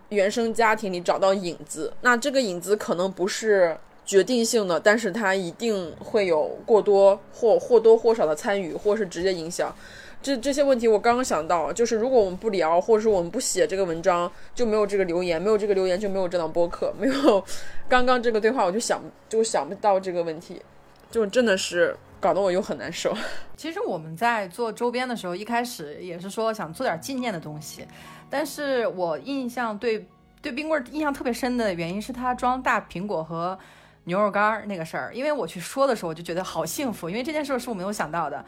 [0.07, 1.91] 原生家庭里找到影子。
[1.99, 9.75] 那这个影子可能不是决定性的，但是它一定会有过多或或多或少的参与，或是直接影响。
[10.21, 17.43] 这这些问题我刚刚想到，就是如果我们不聊，或者是我们不写这个文章，就没有这个留言，没有这个留言就没有这档播客， 没有
[17.87, 20.61] 刚刚这个对话，我就想就想不到这个问题，
[21.09, 23.15] 就真的是搞得我又很难受。
[23.55, 27.85] 其实我们在做周边的时候，一开始也是说想做点纪念的东西，
[28.29, 30.05] 但是我印象对
[30.41, 33.57] 对冰棍印象特别深的原因是他装大苹果和
[34.03, 38.43] 牛肉干那个事儿，因为我去说的时候我就觉得好幸福，因为这件事是我没有想到的。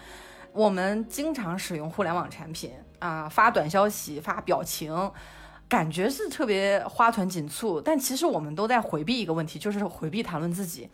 [0.53, 5.11] 我们经常使用互联网产品啊，发短消息、发表情，
[5.69, 10.89] 感觉是特别花团锦簇，但其实我们都在回避一个问题，就是回避谈论自己。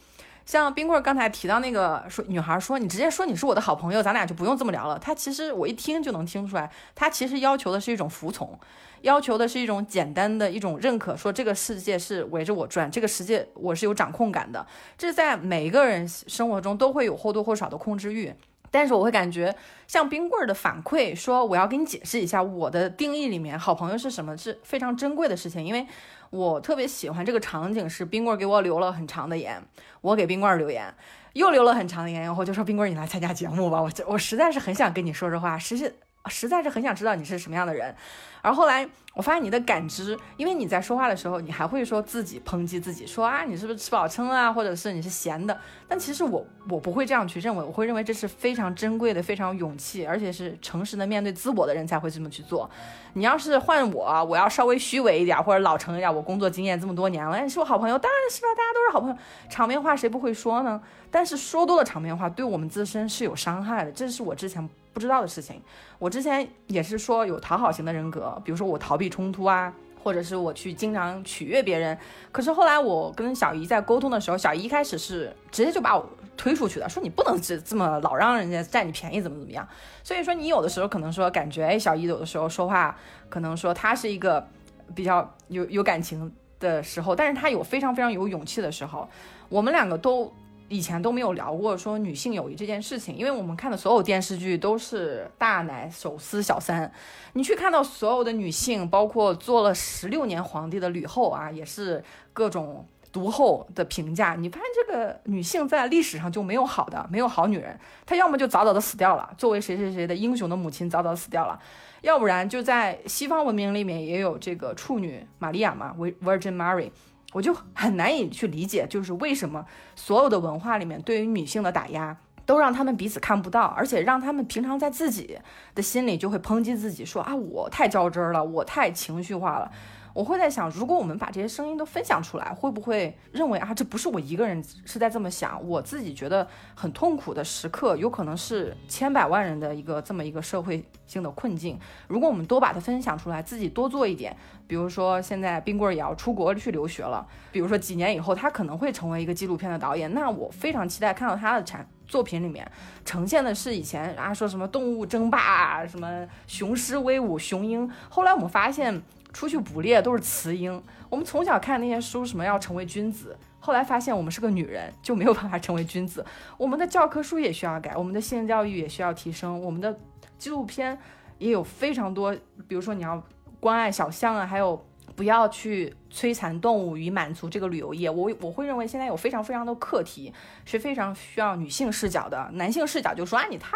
[0.45, 4.97] 像冰棍刚才提到那个说女孩说，你直接说你是我的好朋友，咱俩就不用这么聊了。
[4.99, 8.57] 她其实我一听就能听出来，她其实要求的是一种服从，
[9.01, 14.65] 要求的是一种简单的一种认可，说这个世界是围着我转，这个世界我是有掌控感的。
[14.97, 18.33] 这在每一个人生活中都会有或多或少的控制欲。
[18.69, 19.55] 但是我会感觉
[19.87, 25.63] 像冰棍儿的反馈说，我要给你解释一下我的定义里面好朋友是什么，是非常珍贵的事情。
[25.63, 25.85] 因为
[26.29, 29.63] 我特别喜欢这个场景，是冰棍儿给我留了很长的言，
[30.01, 30.93] 我给冰棍儿留言，
[31.33, 35.95] 又留了很长的言，然后就说冰棍儿你来参加节目吧，我我实在是很想跟你说说话，实是
[36.27, 37.95] 实在是很想知道你是什么样的人。
[38.41, 45.59] 而后来我发现你的感知，因为你在说话的时候，你还会说自己抨击自己，说啊你是不是吃饱撑啊，或者是你是闲的。
[45.87, 52.69] 但其实我我不会这样去认为，我会认为这是非常珍贵的、非常勇气，而且是诚实的面对自我的人才会这么去做。
[53.13, 59.17] 你要是换我，我要稍微虚伪一点或者老成一点，我工作经验这么多年了，你是我好朋友，当然是了，大家都是好朋友，
[59.49, 60.79] 场面话谁不会说呢？
[61.09, 64.69] 但是说多了场面话，对我们自身是有伤害的，这是我之前。
[64.97, 65.61] 不知道的事情，
[65.99, 69.71] 我之前也是说有讨好型的人格，比如说我逃避冲突啊，
[70.03, 71.95] 或者是我去经常取悦别人。
[72.31, 76.03] 可是后来我跟小姨在沟通的时候，小姨一开始是直接就把我
[76.35, 79.67] 推出去的，说你不能这这么老让人家占你便宜，怎么怎么样。
[80.03, 82.97] 所以说你有的时候可能说感觉，哎，小姨有的时候说话
[83.29, 84.47] 可能说她是一个
[84.95, 89.07] 比较有有感情的时候，但是她有非常非常有勇气的时候，
[89.47, 90.33] 我们两个都。
[90.69, 96.91] 以前都没有聊过说女性友谊这件事情，因为我们看的所有电视剧都是大奶手撕小三。
[97.33, 102.03] 你去看到所有的女性，包括做了十六年皇帝的吕后啊，也是
[102.33, 104.35] 各种毒后的评价。
[104.35, 111.57] 你发现这个女性在历史上就没有好的，没有好女人，她要么就早早的死掉了，作为谁谁谁的英雄的母亲早早死掉了，
[112.01, 116.91] 要不然就在西方文明里面也有这个处女玛利亚嘛，Virgin Mary。
[117.37, 119.63] 我就很难以去理解，就是为什么
[119.95, 125.37] 所有的文化里面对于女性的打压，都让他们彼此看不到，而且让他们平常在自己
[125.75, 129.71] 的心里就会抨击自己，说啊，我太较真儿了，我太情绪化了。
[130.17, 135.63] 我会在想，如果我们把这些声音都分享出来，会不会认为啊，这不是我一个人是在这么想？
[135.69, 141.79] 我自己觉得很痛苦的时刻，有可能是千百万人的一个这么一个社会性的困境。
[142.07, 152.67] 如果我们多把它分享出来，自己多做一点，比如说现在冰棍儿也要出国去留学了，比如说几年以后他可能会成为一个纪录片的导演，那我非常期待看到他的产作品里面
[153.05, 158.99] 呈现的是以前啊说什么动物争霸，什么雄狮威武雄鹰，后来我们发现。
[159.37, 160.81] 出去捕猎都是雌鹰。
[161.11, 166.25] 我们从小看那些书，什么要成为君子，后来发现我们是个女人，就没有办法成为君子。
[166.57, 169.95] 我们的教科书也需要改，我们的性教育也需要提升，我们的
[170.39, 170.97] 纪录片
[171.37, 172.35] 也有非常多，
[172.67, 173.23] 比如说你要
[173.59, 174.83] 关爱小象啊，还有。
[175.15, 180.31] 不要去摧残动物以满足这个旅游业，我我会认为现在有非常非常多课题
[180.63, 183.75] 是非常需要女性视角的，男性视角就说啊你太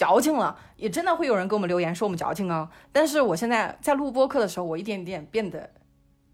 [0.00, 2.66] 矫情了，也真的会有人给我们留言说我们矫情啊。
[2.90, 5.68] 但是我现在在录播课的时候，我一点点变得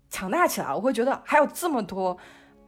[0.09, 2.17] 强大起来，我会觉得还有这么多。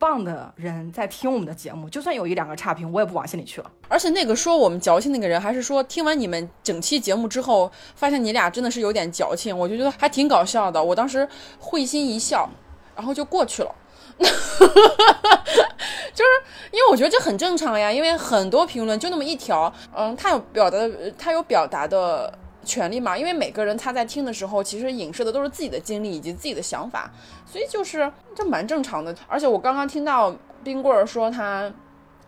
[0.00, 3.68] 棒的人在听我们的节目，就算有一两个差评，我也不往心里去了。
[3.88, 10.80] 而且那个说我们矫情那个人，还是说听完你们整期节目之后，发现你俩真的是有点矫情，我就觉得还挺搞笑的。
[10.80, 12.48] 我当时会心一笑，
[12.94, 13.74] 然后就过去了。
[16.14, 16.30] 就是
[16.70, 20.78] 因为我觉得这很正常呀，因为很多评论就那么一条，嗯，他有表达，
[21.18, 22.32] 他有表达的。
[22.64, 27.10] 权利嘛，因为每个人他在听的时候，其实影射的都是自己的经历以及自己的想法，
[27.46, 29.14] 所以就是这蛮正常的。
[29.26, 31.72] 而且我刚刚听到冰棍儿说他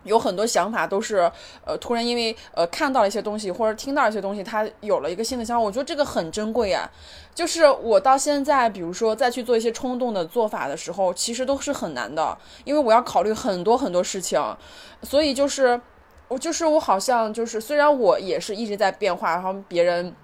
[0.05, 1.31] 有很多想法都是
[1.65, 5.61] 呃突然因为呃看到了一些东西或者听到一些东西，他有了一个新的想法。
[5.61, 6.91] 我觉得这个很珍贵啊。
[7.35, 14.43] 就是我到现在，比如说再去做一些冲动的做法的时候，其实都是很难的，因为我要考虑很多很多事情。
[15.03, 15.81] 所以就是
[16.29, 20.15] 我就是我好像就是虽然我也是一直在变化，然后别人。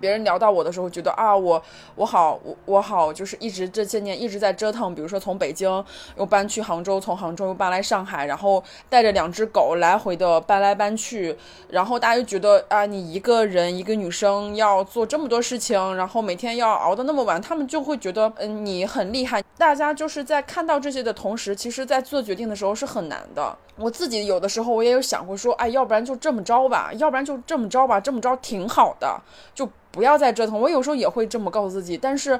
[0.00, 1.62] 别人聊到我的时候，觉得啊，我
[1.94, 4.94] 我好我我好，就是一直这些年一直在折腾。
[4.94, 5.84] 比如说从北京
[6.16, 11.36] 又搬去杭州，从杭州又搬来上海，然后带着两只狗来回的搬来搬去。
[11.68, 19.42] 然后大家就觉得啊，你一个人一个女生要做这么多事情，然后每天要熬得那么晚，他们就会觉得嗯你很厉害。
[19.58, 23.56] 大家就是在看到这些的同时，其实在做决定的时候是很难的。
[23.76, 29.20] 我自己有的时候我也有想过说，哎，要不然就这么着吧，要不然就这么着吧，这么着挺好的，
[29.54, 29.68] 就。
[29.92, 32.38] 不要再折腾，我有时候也会这么告诉自己，但是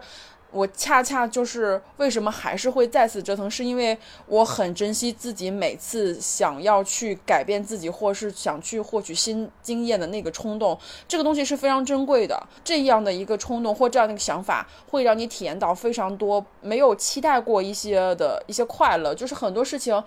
[0.53, 12.41] 我恰恰就是为什么还是会再次折腾，是因为我很珍惜自己每次想要去改变自己，或是想去获取新经验的那个冲动，这个东西是非常珍贵的。
[12.63, 20.01] 这样的一个冲动或这样的一个想法，会让你体验到非常多没有期待过一些的一些快乐，就是很多事情。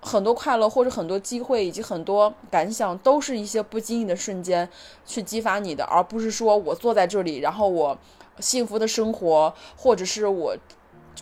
[0.00, 4.68] 很多快乐，或者很多机会，以及很多感想，都是一些不经意的瞬间
[5.04, 7.98] 去激发你的，而不是说我坐在这里，然后我
[8.38, 10.56] 幸福的生活，或者是我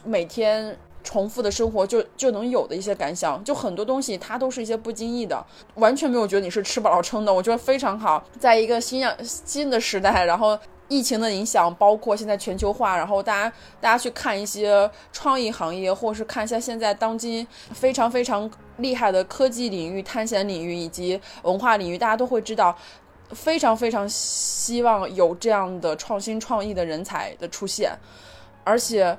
[0.05, 3.43] 每天重复的生活就就能有的一些感想。
[3.43, 5.45] 就很多东西，它都是一些不经意的，
[5.77, 7.33] 完全没有觉得你是吃饱了撑的。
[7.33, 10.59] 我觉得非常好，在一个新样新的时代，然后。
[10.89, 22.77] 疫情的影响，包括现在全球化，然后大家大家去看一些创意行业，或是看一下现在当今非常非常厉害的科技领域、探险领域以及文化领域，大家都会知道，
[23.31, 27.93] 非常非常希望有这样的创新创意的人才的出现。
[28.65, 29.17] 而且。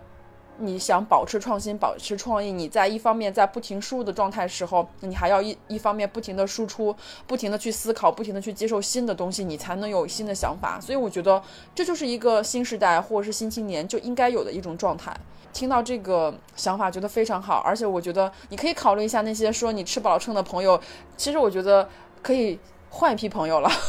[0.59, 6.95] 你想保持创新，保持创意，你在一方面在不停输入的状态时候，你还要一一方面不停的输出，
[7.27, 10.79] 不停的去思考，不停的去接受新的东西，你才能有新的想法。
[10.81, 11.41] 所以我觉得
[11.75, 15.15] 这就是一个新时代或者是新青年就应该有的一种状态。
[15.53, 20.79] 听到这个想法，觉得非常好，而且我觉得你可以考虑一下那些说你吃饱撑的朋友，
[21.15, 21.87] 其实我觉得
[22.21, 23.69] 可以换一批朋友了。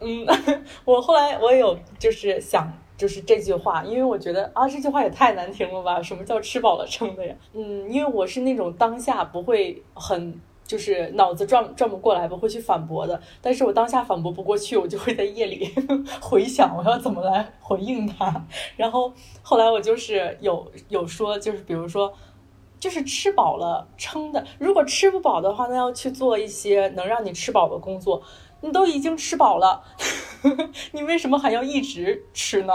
[0.00, 0.26] 嗯，
[0.84, 2.70] 我后来我有就是想。
[2.96, 6.00] 就是这句话，因为我觉得啊，这句话也太难听了吧？
[6.00, 7.34] 什么叫吃饱了撑的呀？
[7.52, 13.20] 嗯，因为我是那种当下不会很，就是脑子转转不过来，不会去反驳的。
[13.42, 15.74] 但是我当下反驳不过去，我就会在夜里
[16.22, 18.46] 回想我要怎么来回应他。
[18.76, 22.12] 然后后来我就是有有说，就是比如说，
[22.78, 24.44] 就是吃饱了撑的。
[24.58, 28.22] 如果吃不饱的话，那要去做一些能让你吃饱的工作。
[28.64, 29.82] 你都已经吃饱了，
[30.92, 32.72] 你为什么还要一直吃呢？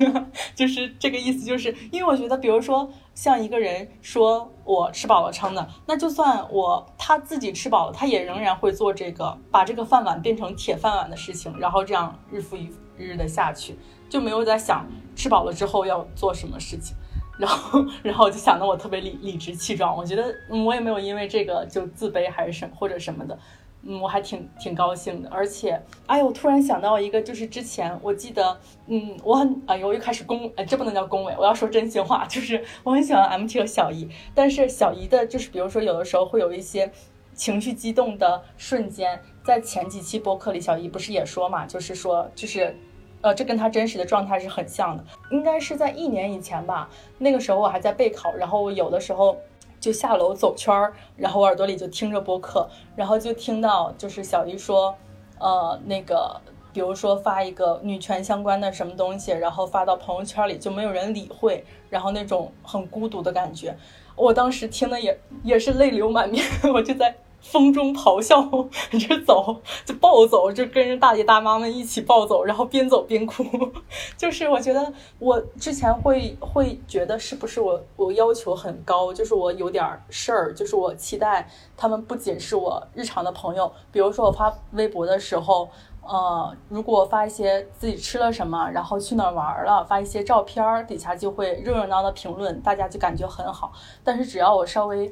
[0.54, 13.78] 就是这个意思，就是因为我觉得，比如说像一个人说我吃饱了撑的，那就算我他自己吃饱了，他也仍然会做这个把这个饭碗变成铁饭碗的事情，然后这样日复一日的下去，
[14.10, 14.86] 就没有在想
[15.16, 16.94] 吃饱了之后要做什么事情。
[17.40, 23.38] 然后，然后我就想的我特别理理直气壮，我觉得我也没有因为这个就自卑还是什或者什么的。
[23.82, 36.92] 嗯，我还挺挺高兴的，而且，哎我突然想到一个，就是之前我记得，嗯，我很，哎呦，我又开始恭，哎，这不能叫恭维，我要说真心话， 就是我很喜欢 MT 和小姨，但是小姨的，就是比如说有的时候会有一些
[37.32, 42.76] 情绪激动的瞬间，在前几期播客里，小姨不是也说嘛，就是说，就是，
[43.22, 49.38] 呃，这跟她真实的状态是很像的，应该是在一年以前吧，那个时候我还在备考，然后有的时候。
[49.80, 54.94] 就下楼走圈儿，然后我耳朵里就听着播客，然后就听到就是小姨说，
[55.38, 56.40] 呃，那个
[56.72, 63.74] 比如说发一个女权相关的什么东西，然后发到朋友圈里就没有人理会，然后那种很孤独的感觉，
[64.14, 67.16] 我当时听的也也是泪流满面， 我就在。
[67.40, 68.40] 风中咆哮，
[68.98, 73.44] 就走，就暴走，就跟着大爷大妈们一起暴走，然后边走边哭。
[74.16, 85.68] 就是我觉得我之前会会觉得是不是我我要求很高，就是我有点事儿，就是我期待他们不仅是我日常的朋友，比如说我发微博的时候，
[86.02, 93.72] 呃，如果发一些自己吃了什么，然后去哪儿玩了，发一些照片，底下就会热热闹闹的评论，大家就感觉很好。
[94.04, 95.10] 但是只要我稍微。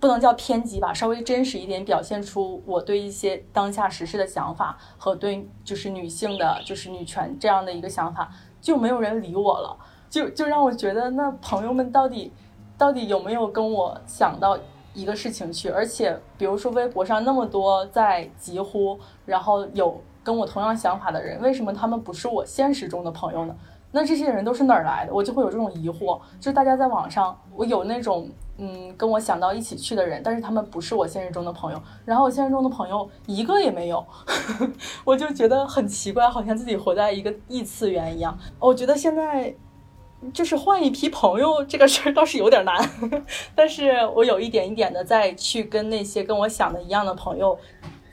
[0.00, 8.30] 不能叫偏激吧，稍微真实一点，表现出我对一些当下时事的想法和对就是女性的，就是女权这样的一个想法，
[8.62, 9.76] 就没有人理我了，
[10.08, 12.32] 就就让我觉得那朋友们到底
[12.78, 14.58] 到底有没有跟我想到
[14.94, 15.68] 一个事情去？
[15.68, 23.54] 而且比如说微博上那么多在疾呼，然后有跟我同样想法的人，为什么他们不是我现实中的朋友呢？
[23.92, 25.12] 那这些人都是哪儿来的？
[25.12, 28.26] 我就会有这种疑惑，就大家在网上，我有那种。
[28.62, 34.06] 嗯，跟我想到一起去的人，但是他们不是我现实中的朋友，然后我现实中的朋友一个也没有，
[35.02, 38.38] 我就觉得很奇怪，好像自己活在一个异次元一样。
[38.58, 39.54] 我觉得现在
[40.34, 42.76] 就是换一批朋友这个事儿倒是有点难，
[43.56, 47.58] 但是我有一点一点的在去跟那些跟我想的一样的朋友，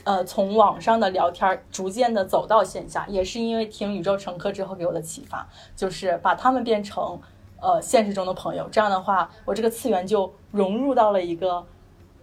[0.06, 5.45] 呃，从网上的聊天逐渐的走到线下，也是因为听宇宙乘客之后给我的启发，
[5.76, 7.20] 就是把他们变成。
[7.62, 11.66] 呃，现实中的朋友，这样的话，我这个次元就融入到了一个，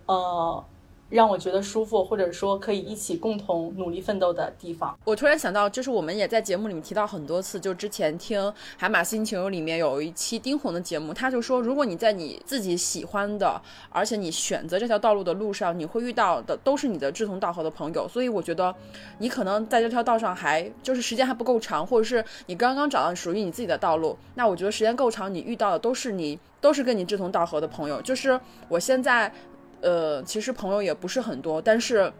[0.07, 0.64] 呃。
[1.11, 4.98] 让我觉得舒服，或者说可以一起共同努力奋斗的地方。
[5.05, 8.40] 我突然想到，就是我们也在节目里面提到很多次，就之前听
[8.76, 18.09] 《海马星球》里面有一期丁红的节目，他就说，如果你在你自己喜欢的，而且你选择这条道路的路上，你会遇到的都是你的志同道合的朋友。
[18.09, 18.74] 所以我觉得，
[19.18, 28.02] 你可能在这条道上还就是时间还不够长，或者是你刚刚找到属于你自己的道路，那我觉得时间够长，你遇到的都是你都是跟你志同道合的朋友。
[28.02, 29.32] 就是我现在。
[29.85, 32.12] 呃，其实朋友也不是很多，但是。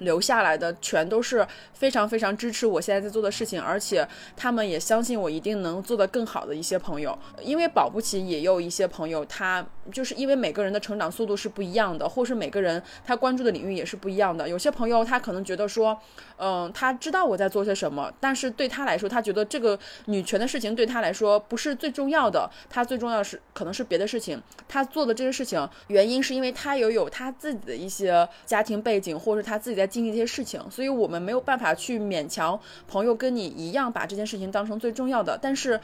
[0.00, 7.18] 留下来的全都是非常非常支持我现在在做的事情，而且他们也相信我一定能做得更好的一些朋友。
[7.42, 14.48] 因为保不齐也有一些朋友，他就是因为每个人的成长速度是不一样的，或是每个人他关注的领域也是不一样的。
[14.48, 15.98] 有些朋友他可能觉得说，
[16.38, 24.40] 嗯，他知道我在做些什么，但是对他来说，他觉得这个女权的事情对他来说不是最重要的，他最重要是可能是别的事情。
[24.66, 29.89] 他做的这些事情原因是因为他有有他自己的一些家庭背景，或者是他自己在。
[29.90, 35.38] 经历一些事情，所以我们没有办法去勉强朋友跟你一样把这件事情当成最重要的。
[35.42, 35.78] 但是，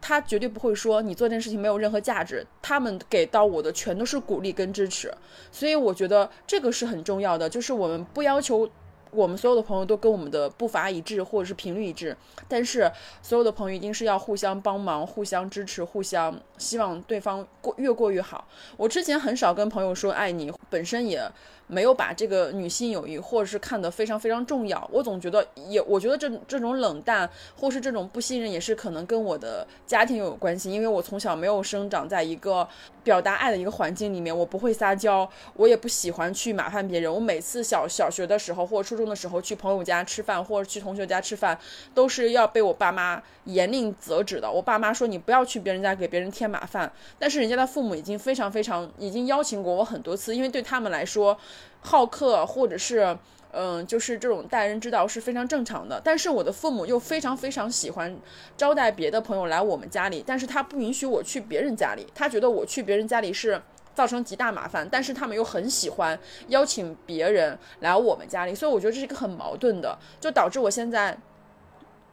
[0.00, 2.46] 他绝对不会说你做这件事情没有任何价值。
[2.60, 5.10] 他们给到我的全都是鼓励跟支持，
[5.50, 7.48] 所以我觉得这个是很重要的。
[7.48, 8.68] 就是我们不要求
[9.10, 12.14] 我们所有的朋友都跟我们的步伐一致，或者是频率一致，
[12.48, 12.90] 但是
[13.22, 18.46] 所有的朋友一定是要互相帮忙、互相支持、互相希望对方过越过越好。
[18.76, 21.30] 我之前很少跟朋友说爱你，本身也。
[21.66, 24.88] 没有把这个女性友谊，或者是看得非常非常重要。
[24.92, 30.70] 我总觉得，也我觉得这这种冷淡，或是这种不信任，也是可能跟我的家庭有关系。
[30.70, 32.68] 因为我从小没有生长在一个
[33.02, 37.12] 表达爱的一个环境里面，我不会撒娇，我也不喜欢去麻烦别人。
[37.12, 41.58] 我每次小小学的时候或者初中的时候去朋友家吃饭，或者去同学家吃饭，
[41.94, 44.50] 都是要被我爸妈严令责止的。
[44.50, 51.36] 我爸妈说你不要去别人家给别人添麻烦，但是人家的父母已经非常非常已经邀请过我很多次，因为对他们来说。
[51.86, 53.16] 好客，或者是，
[53.52, 56.00] 嗯，就是这种待人之道是非常正常的。
[56.02, 58.16] 但是我的父母又非常非常喜欢
[58.56, 63.60] 招待别的朋友来我们家里，但是他不允许我去别人家里，他觉得我去别人家里是
[63.94, 64.88] 造成极大麻烦。
[64.90, 66.18] 但是他们又很喜欢
[66.48, 71.16] 邀请别人来我们家里，所以我觉得这是一个很矛盾的，就导致我现在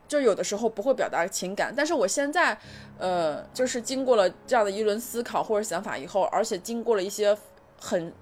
[0.05, 1.73] 就有的时候不会表达情感。
[1.73, 2.55] 但是我现在，
[2.99, 7.35] 呃，就是经过了这样的一轮思考或者想法以后，而且经过了一些
[7.79, 8.13] 很。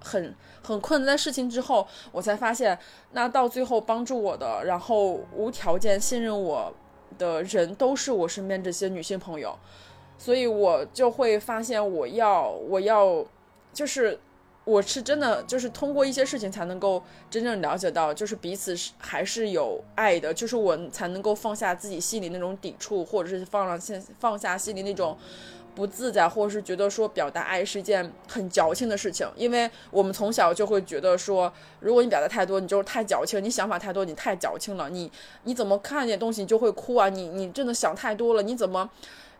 [0.00, 2.78] 很很困难的事情之后，我才发现，
[3.12, 6.72] 那到最后帮助我的，然后无条件信任我
[7.18, 9.58] 的人，都是我身边这些女性朋友，
[10.16, 13.24] 所以我就会发现，我要我要，
[13.72, 14.18] 就是
[14.64, 25.16] 我是真的，就是通过一些事情才能够真正了解到，就是彼此是还是有爱的，就是我才能够放下自己心里那种抵触，或者是放了现放下心里那种。
[25.78, 34.90] 不自在，或者是觉得说表达爱是一件很矫情的事情，因为我们从小就会觉得说，如果你表达太多，你就是太矫情；你想法太多，你太矫情了。
[34.90, 35.08] 你
[35.44, 37.08] 你怎么看见东西你就会哭啊？
[37.08, 38.42] 你你真的想太多了？
[38.42, 38.90] 你怎么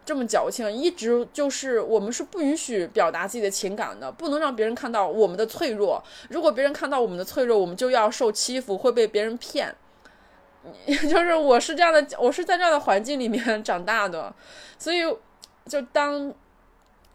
[0.07, 0.70] 这么矫情？
[0.70, 6.01] 一直就是我们是不允许表达自己的情感的，不能让别人看到我们的脆弱。
[6.30, 9.74] 如果别人看到我们的脆弱，我们就要受欺负，会被别人骗。
[10.86, 14.32] 就是我是这样的，我是在这样的环境里面长大的，
[14.78, 15.03] 所以。
[15.68, 16.32] 就当，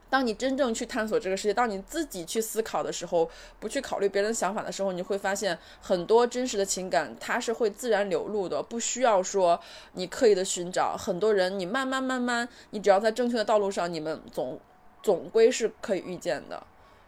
[0.10, 3.28] 当你真正去探索这个世界，当你自己去思考的时候，
[3.60, 9.60] 不去考虑别人的想法的时候，你会发现很多真实的情感它是会自然流露的，不需要说
[9.94, 10.96] 你刻意的寻找。
[10.96, 14.60] 很多人，你慢慢慢慢，你只要在正确的道路上，你们总
[15.02, 16.62] 总归是可以遇见的。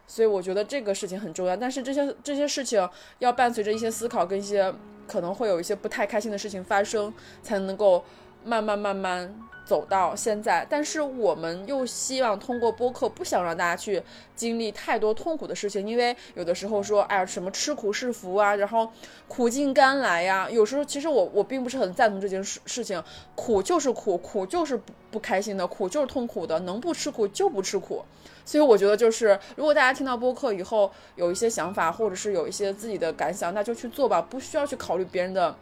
[0.08, 1.56] 所以我觉得这个事情很重要。
[1.56, 2.88] 但是这些这些事情
[3.18, 4.74] 要伴随着一些思考跟一些
[5.06, 8.04] 可能会有一些不太开心的事情发生，才能够
[8.44, 9.34] 慢慢慢慢。
[9.66, 14.00] 走到现在，但是我们又希望通过播客，不想让大家去
[14.36, 18.88] 经历太多痛苦的事情，因为有的时候说，哎呀，什么吃苦是福啊，然后
[19.26, 23.02] 苦尽甘来呀，有时候其实我我并不是很赞同这件事事情，
[23.34, 28.04] 苦就是苦，苦就是不不开心的，苦就是痛苦的，能不吃苦就不吃苦。
[28.44, 35.56] 所以我觉得就是，如果大家听到播客以后有一些想法，或者是有一些自己的感想，那就去做吧，不需要去考虑别人的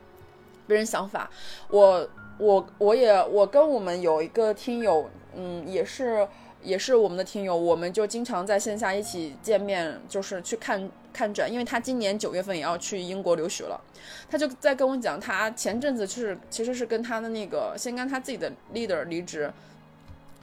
[0.67, 1.31] 别人想法。
[1.71, 2.07] 我。
[2.39, 6.26] 我我也我跟我们有一个听友，嗯，也是
[6.62, 13.80] 也是我们的听友，我们就经常在线下一起见面，就是去看看展，因为他今年九月份也要去英国留学了，
[14.28, 19.53] 他就在跟我讲，他前阵子是其实是跟他的那个先跟他自己的 leader 离职，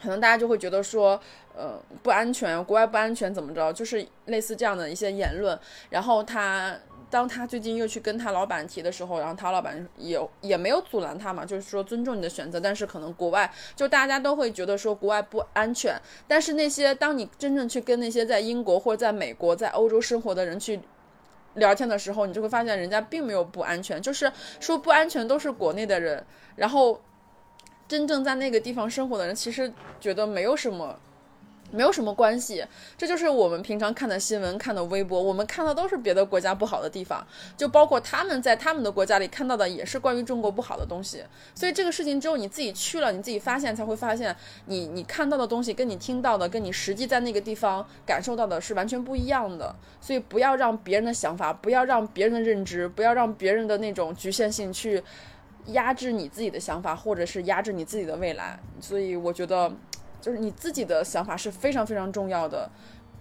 [0.02, 1.20] 可能大家就会觉得说，
[1.54, 5.58] 呃，不安全，国外不安全怎么着，就是类似这样的一些言论，
[5.90, 6.74] 然后他。
[7.12, 12.58] 当他最近又去跟他老板提的时候，然后他老板也也没有阻拦他嘛，就是说尊重你的选择。
[12.58, 16.00] 但是可能国外就大家都会觉得说国外不安全。
[16.26, 20.80] 但是那些当你真正去跟那些在英国或者在美国、在欧洲生活的人去
[21.56, 26.24] 聊天的时候，你就会发现人家并没有不安全，就是说不安全都是国内的人，
[26.56, 26.98] 然后
[27.86, 30.98] 真正在那个地方生活的人其实觉得没有什么。
[31.72, 32.64] 没有什么关系，
[32.96, 41.24] 这就是我们平常看的新闻、看的微博，我们看到都是别的国家不好的地方，就包括他们在他们的国家里看到的也是关于中国不好的东西。
[41.54, 49.74] 所以这个事情只有你自己去了，你自己发现才会发现，你你看到的东西跟你听到的、跟你实际在那个地方感受到的是完全不一样的。
[50.00, 55.02] 所以不要让别人的想法，不要让别人的认知，不要让别人的那种局限性去
[55.66, 58.60] 压制你自己的想法，或者是压制你自己的未来。
[58.80, 59.72] 所以我觉得。
[60.22, 62.70] 就是你自己的想法是非常非常重要的，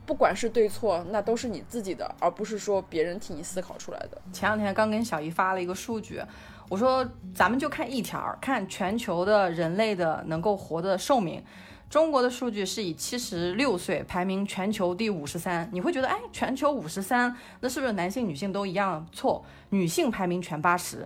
[0.05, 4.21] 不管是对错，那都是你自己的，而不是说别人替你思考出来的。
[4.31, 6.21] 前两天刚跟小姨发了一个数据，
[6.69, 11.43] 我说咱们就看一条，看全球的人类的能够活的寿命。
[11.89, 15.67] 中国的数据是以七十六岁排名全球第五十三。
[15.73, 19.05] 你会觉得，哎，全球五十三，那是不是男性女性都一样？
[19.11, 21.05] 错，女性排名全八十。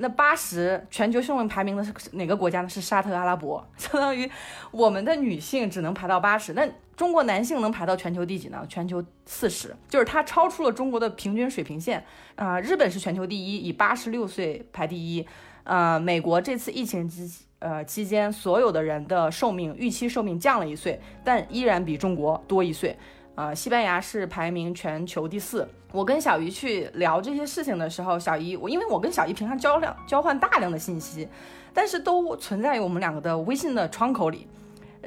[0.00, 2.68] 那八十全球寿命排名的是哪个国家呢？
[2.68, 4.28] 是沙特阿拉伯， 相当于
[4.70, 6.54] 我们的女性只能排到八十。
[6.54, 8.64] 那中国男性能排到全球第几呢？
[8.68, 12.04] 全球四十，就是它超出了中国的平均水平线。
[12.34, 15.26] 啊，日本是全球第一，以八十六岁排第一。
[15.64, 22.96] 呃，美国这次疫情期呃期间，所有的人的寿命预期寿命降了一岁，但依然比中国多一岁。
[23.40, 25.66] 呃，西班牙是排名全球第四。
[25.92, 31.26] 我跟小姨去聊这些事情的时候，小姨我因为我跟小姨平常交量交换大量的信息，
[31.72, 34.46] 但是都存在于我们两个的微信的窗口里。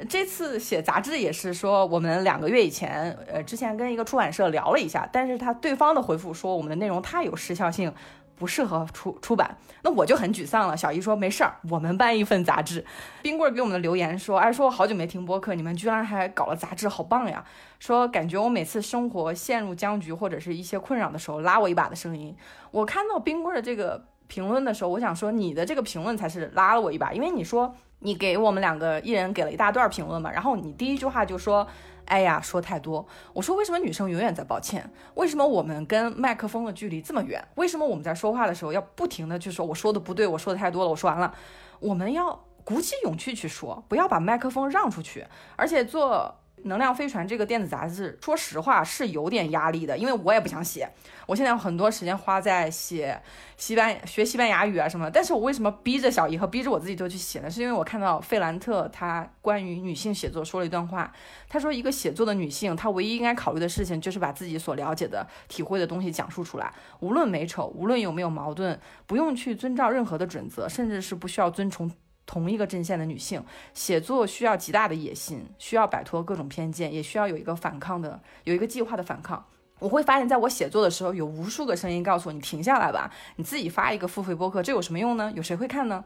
[0.08, 7.94] 这次写杂志也是说，我们两个月以前，呃，之前跟一个出版社聊了一下，但是他对方的回复说我们的内容太有时效性，
[8.36, 9.56] 不适合出出版。
[9.82, 10.76] 那我就很沮丧了。
[10.76, 12.84] 小姨说没事儿，我们办一份杂志。
[13.22, 17.44] 冰棍给我们的留言说，哎，说我好久没听播客，你们居然还搞了杂志，好棒呀！
[17.78, 22.36] 说感觉我每次生活陷入僵局或者是一些困扰的时候，拉我一把的声音。
[22.70, 27.74] 我看到冰棍的这个评论的时候，我想说你的这个评论才是拉了我一把，因为你说。
[28.00, 31.66] 你给我们两个一人给了一大段评论嘛，然后你第一句话就说，
[32.06, 33.06] 哎呀，说太多。
[33.32, 34.90] 我说为什么女生永远在抱歉？
[35.14, 37.46] 为什么我们跟麦克风的距离这么远？
[37.56, 41.34] 为什么我们在说话的时候要不停的去说我说的不对，我说的太多了，我说完了。
[41.80, 45.26] 我们要鼓起勇气去说，不要把麦克风让出去，
[45.56, 46.36] 而且做。
[46.64, 50.88] 能量飞船这个电子杂志，说实话是有点压力的，因为我也不想写。
[51.26, 53.18] 我现在有很多时间花在写
[53.56, 55.10] 西班学西班牙语啊什么。
[55.10, 57.50] 但是我为什么逼着小姨和逼着我自己都去写呢？
[57.50, 61.12] 是因为我看到费兰特他关于女性写作说了一段话，
[61.48, 71.90] 他说一个写作的女性，她唯一应该考虑的事情就是把自己所了解的、体会的东西讲述出来，无论美丑，无论有没有矛盾，不用去遵照任何的准则，甚至是不需要遵从。
[72.26, 73.44] 同一个阵线的女性
[73.74, 79.44] 写作需要极大的野心，需要摆脱各种偏见，也需要有一个反抗的，有一个计划的反抗。
[79.80, 85.32] 我会发现，在我写作的时候，有无数个声音告诉我：“你停下来吧，你自己发一个付费播客，这有什么用呢？
[85.34, 86.02] 有谁会看呢？”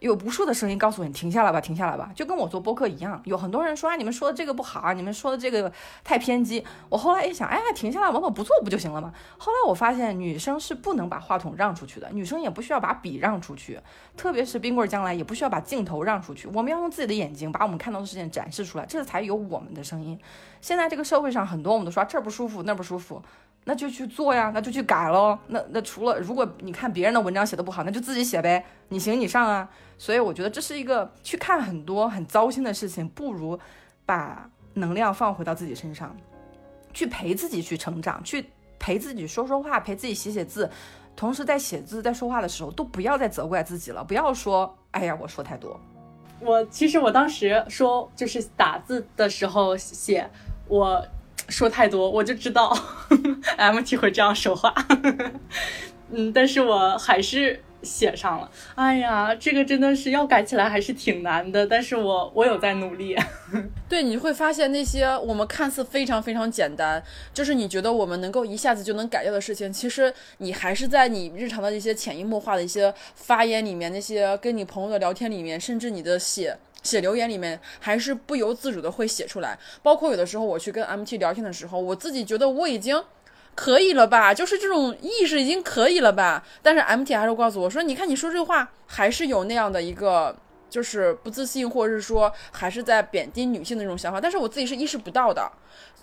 [0.00, 3.20] 有无数的声音告诉你停下来吧，停下来吧，就跟我做播客一样。
[3.24, 5.72] 有很多人说啊，你们说的这个不好啊，你们说的这个
[6.04, 6.64] 太偏激。
[6.88, 9.12] 我后来一想，哎，停下来，我不做不就行了吗？
[9.38, 13.80] 后来我发现，女生是不能把话筒让出去的，女生也不需要把笔让出去，
[14.16, 16.48] 特别是冰棍儿将来也不需要把镜头让出去。
[16.48, 20.18] 我们要用自己的眼睛把我们看到的事情展示出来，这才有我们的声音。
[20.60, 23.22] 现在这个社会上，很多我们都说这儿不舒服，那儿不舒服。
[23.68, 25.36] 那就去做呀，那就去改喽。
[25.48, 29.68] 那那除了如果你看别人的文章写的不好，那就自己写呗，你行你上啊。
[29.98, 33.58] 所以我觉得这是一个去看很多很糟心的事情，不如
[34.04, 36.16] 把能量放回到自己身上，
[36.92, 38.48] 去陪自己去成长，去
[38.78, 40.70] 陪自己说说话，陪自己写写字。
[41.16, 45.80] 同时在写字在说话的时候，都不要再责怪自己了，不要说哎呀我说太多。
[46.38, 50.30] 我其实我当时说就是打字的时候写
[50.68, 51.04] 我。
[51.48, 52.76] 说太多，我就知道
[53.56, 54.74] MT 会这样说话。
[56.10, 58.48] 嗯，但是我还是写上了。
[58.76, 63.16] 哎呀，这个真的是要改起来还是挺难的，但是我我有在努力。
[63.88, 67.02] 对，你会发现那些我们看似非常非常简单，
[67.34, 76.56] 就是你觉得我们能够一下子就能改掉的事情，其实你还是在你日常的一些潜移默化的一些发言里面，那些跟你朋友的聊天里面，甚至你的写。
[76.86, 83.02] 写留言里面还是不由自主的会写出来，包括有的时候我去跟 MT 聊天的时候，我自己觉得我已经
[83.56, 90.36] 可以了吧，就是这种意识已经可以了吧，但是 MT 还是告诉我说，你看你说这话还是有那样的一个
[90.70, 95.50] 就是不自信，或者是说还是在贬低女性的那种想法，但是我自己是意识不到的，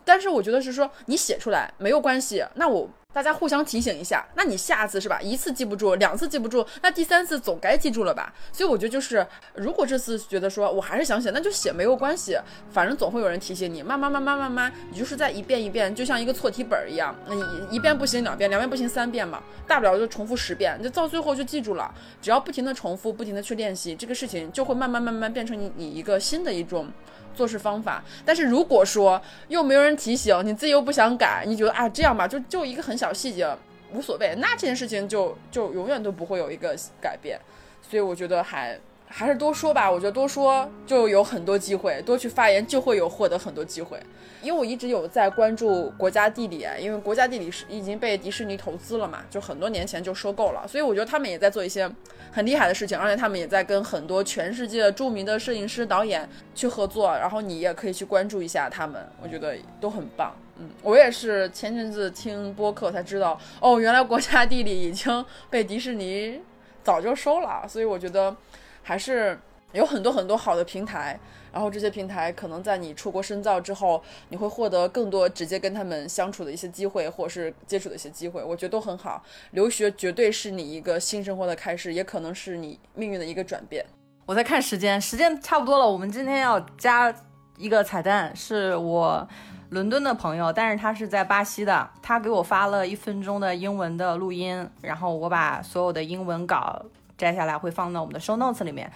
[0.03, 2.89] 但是我觉得是说你写出来没有关系，那我。
[3.13, 5.21] 大家互相提醒一下，那你下次是吧？
[5.21, 8.33] 一次记不住，两次记不住，那第三次总该记住了吧？
[8.51, 12.35] 所以我觉得就是，如果这次觉得说我还是想写，那就写没有关系，
[12.71, 13.83] 反正总会有人提醒你。
[13.83, 21.93] 慢慢慢慢慢慢，你就是在一遍一遍，就像一个错题本一样，那你一遍不行两遍，两遍不行三遍嘛，大不了就重复十遍，就到最后就记住了。
[22.19, 26.87] 只要不停的重复，不停的去练习，这个事情就会慢慢慢慢变成你你一个新的一种。
[27.35, 33.47] 做事方法，但是如果说又没有人提醒，你自己又不想改，你觉得啊这样吧，就就一个很小细节
[33.91, 37.39] 无所谓，那这件事情就就永远都不会有一个改变，
[37.81, 38.79] 所以我觉得还。
[39.15, 43.99] 还是多说吧，我觉得多说就有很多机会，多去发言就会有获得很多机会。
[44.41, 51.87] 因为我一直有在关注国家地理，因为国家地理是已经被迪士尼投资了嘛，就很多年前就收购了，所以我觉得他们也在做一些
[52.31, 60.33] 很厉害的事情，而且他们也在跟很多全世界著名的摄影师、导演去合作，然后你也可以去关注一下他们，我觉得都很棒。
[60.57, 66.41] 嗯，我也是前阵子听播客才知道，哦，原来国家地理已经被迪士尼
[66.83, 68.35] 早就收了，所以我觉得。
[68.83, 69.39] 还是
[69.71, 71.19] 有很多很多好的平台，
[71.51, 79.23] 然后这些平台可能在你出国深造之后，你会获得更多直接跟他们相处的一些机会，或者是接触的一些机会，我觉得都很好。
[79.51, 83.83] 留学绝对是你一个新生活的开始，也可能是你命运的一个转变。
[84.27, 87.13] 我在看时间，时间差不多了，我们今天要加
[87.57, 89.27] 一个彩蛋，是我
[89.69, 96.85] 伦敦的朋友，但是他是在巴西的，他给我发了一分钟的英文的录音，然后我把所有的英文稿
[97.16, 98.90] 摘下来，会放到我们的 show notes 里面。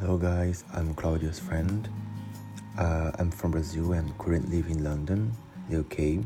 [0.00, 0.62] Hello, guys.
[0.74, 1.88] I'm Claudia's friend.
[2.76, 5.32] Uh, I'm from Brazil and currently live in London,
[5.70, 6.24] UK.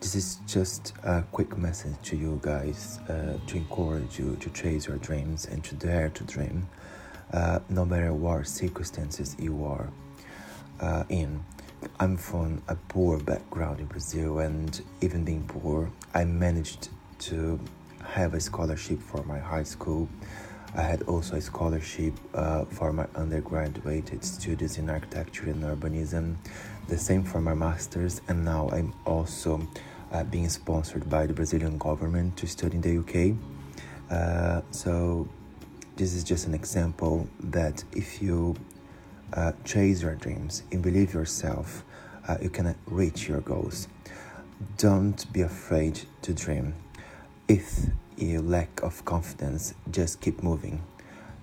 [0.00, 4.88] This is just a quick message to you guys uh, to encourage you to chase
[4.88, 6.66] your dreams and to dare to dream,
[7.32, 9.88] uh, no matter what circumstances you are
[10.80, 11.44] uh, in.
[12.00, 16.88] I'm from a poor background in Brazil, and even being poor, I managed
[17.28, 17.60] to
[18.13, 20.07] have a scholarship for my high school.
[20.75, 26.35] I had also a scholarship uh, for my undergraduate studies in architecture and urbanism,
[26.87, 29.67] the same for my master's, and now I'm also
[30.11, 33.35] uh, being sponsored by the Brazilian government to study in the UK.
[34.09, 35.27] Uh, so,
[35.95, 38.55] this is just an example that if you
[39.33, 41.83] uh, chase your dreams and believe yourself,
[42.27, 43.87] uh, you can reach your goals.
[44.77, 46.73] Don't be afraid to dream.
[47.47, 47.87] If
[48.17, 50.83] you lack of confidence, just keep moving.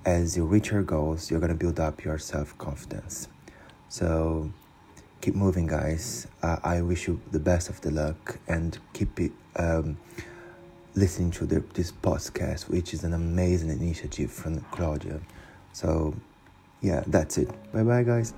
[0.04, 3.28] As you reach your goals, you're gonna build up your self confidence.
[3.88, 4.52] So
[5.22, 6.26] keep moving, guys.
[6.42, 9.96] Uh, I wish you the best of the luck and keep it, um,
[10.94, 15.20] listening to the, this podcast, which is an amazing initiative from Claudia.
[15.72, 16.14] So,
[16.82, 17.48] yeah, that's it.
[17.72, 18.34] Bye bye, guys.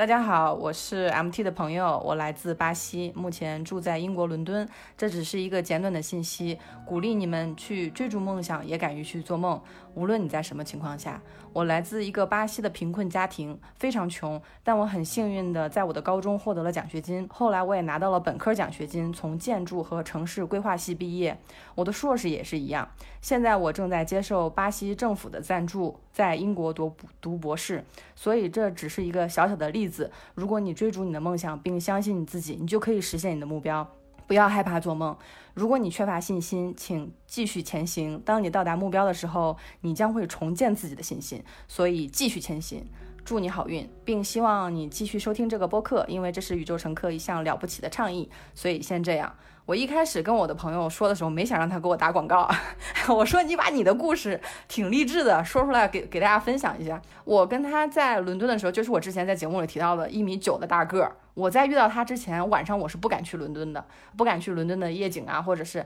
[0.00, 4.66] 大家好，我是 MT 的朋友，我来自巴西，目前住在英国伦敦。
[4.96, 9.60] 这只是一个简短的信息，鼓励你们去追逐梦想，也敢于去做梦。
[9.94, 11.20] 无论你在什么情况下，
[11.52, 21.38] 我来自一个巴西的贫困家庭，非常穷，但我很幸运的在我的高中获得了奖学金，后来我也拿到了本科奖学金，从建筑和城市规划系毕业。
[21.74, 22.88] 我的硕士也是一样。
[23.20, 27.84] 现在我正在接受巴西政府的赞助，在英国读读博士。
[28.14, 30.10] 所以这只是一个小小的例子。
[30.34, 33.86] 如果你追逐你的梦想，并相信你自己，你就可以实现你的目标。
[34.30, 35.16] 不要害怕做梦。
[35.54, 38.22] 如果你缺乏信心，请继续前行。
[38.24, 41.42] 当你到达目标的时候，你将会重建自己的信心。
[41.66, 42.86] 所以继续前行。
[43.24, 48.30] 祝你好运，并希望你继续收听这个播客，因为这是宇宙乘客一项了不起的倡议。
[48.54, 49.34] 所以先这样。
[49.66, 52.48] 我一开始跟我的朋友说的时候，没想让他给我打广告。
[53.12, 57.02] 我说你把你的故事挺励志的说出来给给大家分享一下。
[57.24, 61.16] 我跟他在伦敦的时候，就是我之前在节目里提到的一米九的大个儿。
[61.34, 63.84] 我在遇到他之前，晚上我是不敢去伦敦的，
[64.16, 65.84] 不敢去伦敦的夜景啊，或者是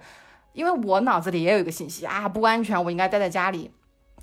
[0.52, 3.70] 因为我脑子里也有一个信息啊，不安全，我应该待在家里。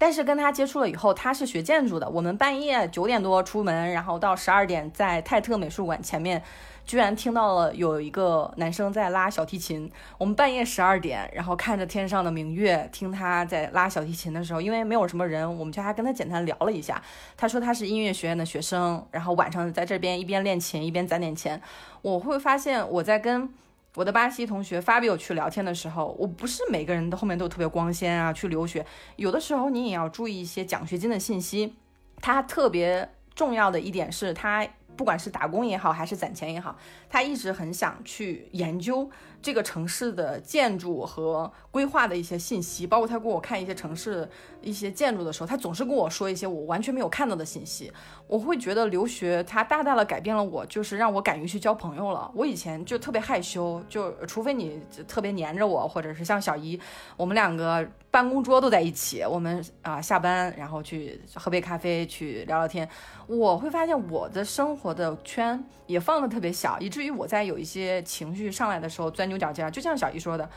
[0.02, 6.41] 但是跟他接触了以后，他是学建筑的，我们半夜九点多出门，然后到十二点在泰特美术馆前面。
[6.84, 9.89] 居然听到了有一个男生在拉小提琴。
[10.18, 16.99] 我们半夜十二点，然后看着天上的明月，听他在拉小提琴的时候，因为没有什么人，我们就还跟他简单聊了一下。
[17.38, 21.62] 他说他是音乐学院的学生，然后晚上在这边一边练琴一边攒点钱。
[22.02, 23.47] 我会发现我在跟
[23.96, 28.86] 我的巴西同学 Fabio 去聊天的时候，我不是每个人的后面都特别光鲜啊，去留学，
[29.16, 31.76] 有的时候你也要注意一些奖学金的信息。
[32.18, 34.68] 他特别重要的一点是他。
[34.98, 36.78] 不管是打工也好，还是攒钱也好，
[37.10, 39.10] 他一直很想去研究
[39.42, 42.86] 这个城市的建筑和规划的一些信息。
[42.86, 44.30] 包括他给我看一些城市
[44.62, 47.92] 一些建筑的时候，他总是跟我说一些我完全没有看到的信息。
[48.28, 52.32] 我会觉得留学它大大的改变了我，就是让我敢于去交朋友了。
[52.34, 56.80] 我以前就特别害羞，就除非你特别黏着我，或者是像小姨，
[57.18, 62.88] 我们两个办公桌都在一起，我们啊下班然后去喝杯咖啡，去聊聊天。
[63.28, 65.62] 我会发现我的生活的圈
[65.92, 69.70] 也放的特别小，以至于我在有一些情绪上来的时候钻牛角尖。
[69.72, 70.50] 就像小姨说的，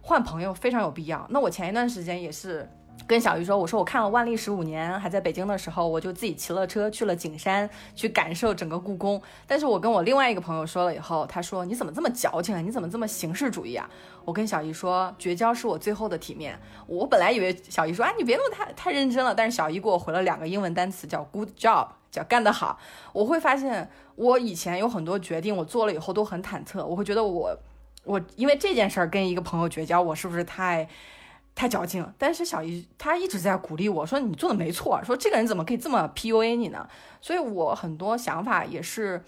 [0.00, 1.26] 换朋友非常有必要。
[1.30, 2.68] 那我前一段时间也是
[3.06, 9.22] 跟小姨说，我说我看了《万历十五年》，还在北京的时候，我就自己骑了车去了景山，去感受整个故宫。
[9.46, 12.60] 但是我跟我另外一个朋友说了以后，他说你怎么这么矫情啊？
[12.60, 13.88] 你怎么这么形式主义啊？
[14.24, 16.58] 我跟小姨说，绝交是我最后的体面。
[16.86, 21.86] 我本来以为小姨说啊，你别那么太太认真了，但是小姨给我回了两个英文单词，叫 good job。
[22.10, 22.78] 叫干得好，
[23.12, 27.56] 我会发现我以前有很多决定，我做了以后都很忐忑，我会觉得我
[28.04, 30.88] 我因为这件事儿跟一个朋友绝交，我是不是太
[31.54, 32.10] 太矫情？
[32.16, 36.88] 但是小姨她一直在鼓励我说你做的没错，说这个人怎么可以这么 PUA 你呢？
[37.20, 39.22] 所以我很多想法也是，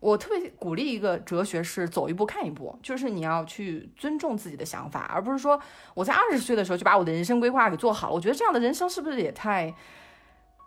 [0.00, 5.58] 我特别鼓励一个哲学是走一步看一步，就是你要去尊重自己的想法，而不是说
[5.94, 8.14] 我在二十岁的时候就把我的人生规划给做好了。
[8.14, 9.74] 我觉得这样的人生是不是也太？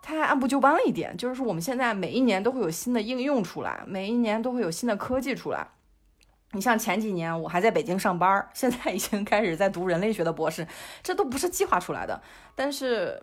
[0.02, 5.66] 太按部就班了一点，就是说我们现在每一年都会有新的应用出来，每一年都会有新的科技出来。
[6.52, 10.66] 你像前几年我还在北京上班，现在已经开始在读人类学的博士，
[11.02, 12.20] 这都不是计划出来的。
[12.56, 13.22] 但是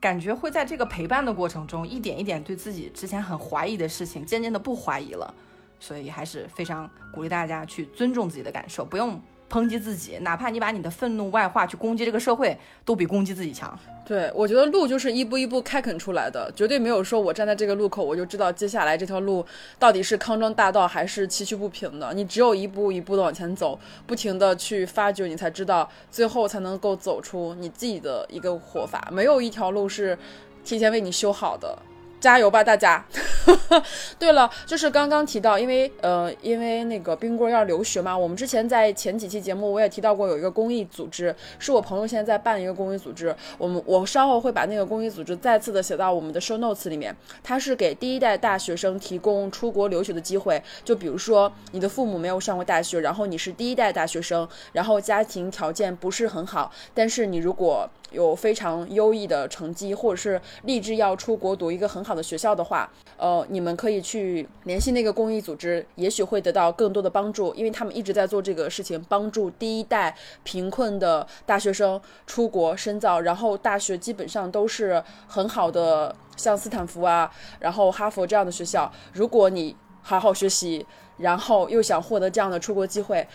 [0.00, 5.32] 感觉会在这个陪伴的过程中，一点一点对自己之前很怀疑的事情，渐渐的不怀疑了。
[5.78, 13.78] 所以还是非常鼓励大家去尊重自己的感受，不用抨击自己，哪怕你把你的愤怒外化去攻击这个社会，都比攻击自己强。
[14.04, 19.44] 对，我觉得路就是一步一步开垦出来的，绝对没有说我站在这个路口，我就知道接下来这条路
[19.78, 22.12] 到底是康庄大道还是崎岖不平的。
[22.14, 29.08] 你只有一步一步的往前走，不停的去发掘，你才知道最后才能够走出你自己的一个活法。
[29.12, 30.18] 没有一条路是
[30.64, 31.78] 提前为你修好的。
[32.20, 33.04] 加油吧，大家！
[34.18, 43.34] 对了，就是刚刚提到，因为呃，因为那个冰棍要留学嘛，我们之前在前几期节目我也提到过，有一个公益组织，是我朋友现在在办一个公益组织。
[43.56, 47.14] 我们我稍后会把那个公益组织再次的写到我们的 show notes 里面。
[47.42, 77.30] 它是给第一代大学生提供出国留学的机会，就比如说你的父母没有上过大学，然后你是第一代大学生，然后家庭条件不是很好，但是你如果有非常优异的成绩，或者是立志要出国读一个很好的学校的话，呃，你们可以去联系那个公益组织，也许会得到更多的帮助，因为他们一直在做这个事情，帮助第一代贫困的大学生出国深造，然后大学基本上都是很好的，像斯坦福啊，
[77.60, 78.90] 然后哈佛这样的学校。
[79.12, 80.86] 如果你好好学习，
[81.18, 83.26] 然后又想获得这样的出国机会，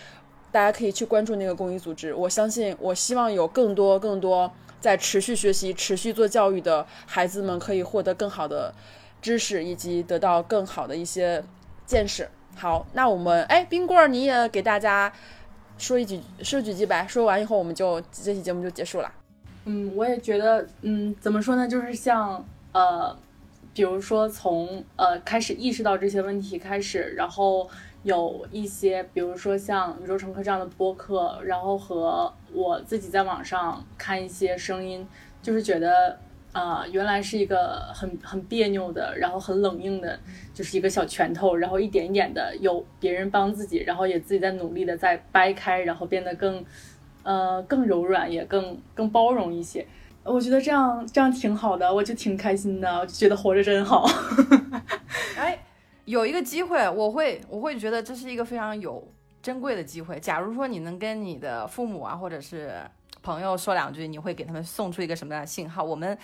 [0.54, 2.14] 大家可以去关注那个公益组织。
[2.14, 4.48] 我相信，我希望有更多更多。
[4.78, 8.72] 在持续学习、持续做教育的孩子们，可以获得更好的
[9.20, 11.42] 知识，以及得到更好的一些
[11.84, 12.28] 见识。
[12.54, 15.12] 好，那我们哎，冰棍儿，你也给大家
[15.76, 17.04] 说一句说几句呗。
[17.08, 19.12] 说完以后，我们就这期节目就结束了。
[19.64, 21.66] 嗯，我也觉得，嗯，怎么说呢？
[21.66, 23.16] 就是像呃，
[23.72, 27.68] 比如说从呃开始意识到这些问题开始，然后。
[28.04, 35.06] 有一些，比如说像宇宙乘客这样的播客，然后和我自己在网上看一些声音，
[35.42, 36.18] 就是觉得，
[36.52, 40.20] 呃，原来是一个很很别扭的，然后很冷硬的，
[40.52, 46.62] 就是一个小拳头，然后一点一点的有别人帮自己，然后也自己在努力的在掰开，然后变得更，
[47.22, 49.86] 呃，更柔软，也更更包容一些。
[50.22, 54.06] 我觉得这样这样挺好的，我就挺开心的，我就觉得活着真好。
[55.38, 55.63] 哎。
[56.04, 59.06] 有一个机会，我会我会觉得这是一个非常有
[59.40, 60.20] 珍贵的机会。
[60.20, 62.78] 假如说你能跟你的父母啊，或者是
[63.22, 65.82] 朋友说两句，你会给他们送出一个什么样的信号？
[65.82, 66.18] 我们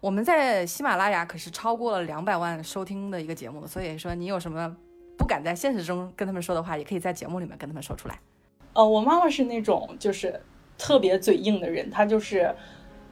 [0.00, 4.74] 我们在喜马拉雅可是超过了两百万收听的一个节目，所以说你有什么
[5.18, 8.18] 不敢在现实中跟他们说的话，也可以在节目里面跟他们说出来。
[8.72, 10.40] 呃，我妈妈是那种就是
[10.78, 12.54] 特别嘴硬的人，她就是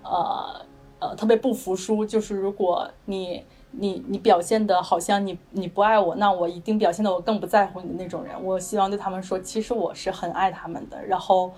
[0.02, 0.66] 呃
[1.00, 3.44] 呃特别不服输，就是如果你。
[3.76, 8.34] 你你表现的好像你你不爱我，那我一定表现的我更不在乎你的那种人。
[8.42, 11.04] 我希望对他们说，其实我是很爱他们的。
[11.04, 11.50] 然后，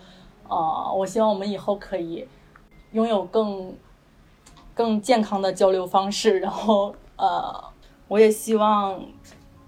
[0.48, 2.26] 呃，我希望我们以后可以
[2.92, 3.74] 拥有更
[4.74, 6.38] 更健康的交流方式。
[6.38, 7.64] 然后，呃，
[8.08, 9.00] 我也希望，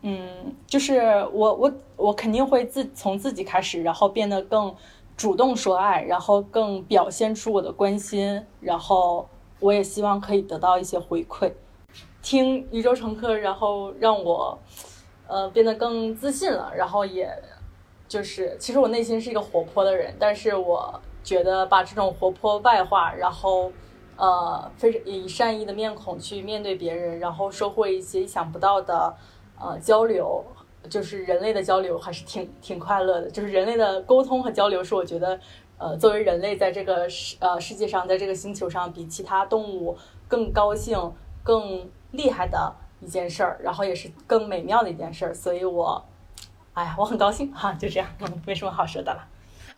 [0.02, 1.00] 嗯，就是
[1.32, 4.74] 我我我肯定会自从自己开始，然后变得更
[5.16, 8.42] 主动说爱，然后更表现出我的关心。
[8.60, 9.28] 然后，
[9.60, 11.52] 我也希望可以得到一些回馈。
[12.28, 14.58] 听宇宙乘客，然后让我，
[15.26, 16.70] 呃，变得更自信了。
[16.76, 17.26] 然后也，
[18.06, 23.72] 就是其实我内心是一个活泼的人，但是我觉得把这种活泼外化，然后，
[24.18, 29.14] 呃，非常以善意的面孔去面对别人，然后收获一些意想不到的，
[29.58, 30.44] 呃，交流，
[30.90, 33.30] 就是人类的交流还是挺挺快乐的。
[33.30, 35.40] 就是人类的沟通和交流，是我觉得，
[35.78, 39.96] 呃，作为人类在这个世呃世界上，在这个星球上，比其他动物
[40.28, 41.10] 更高兴，
[41.42, 41.88] 更。
[42.12, 46.04] 厉害的一件事儿，然后也是更美妙的一件事儿，所以我，
[46.74, 48.08] 哎呀，我很高兴哈，就这样，
[48.46, 49.26] 没什么好说的了。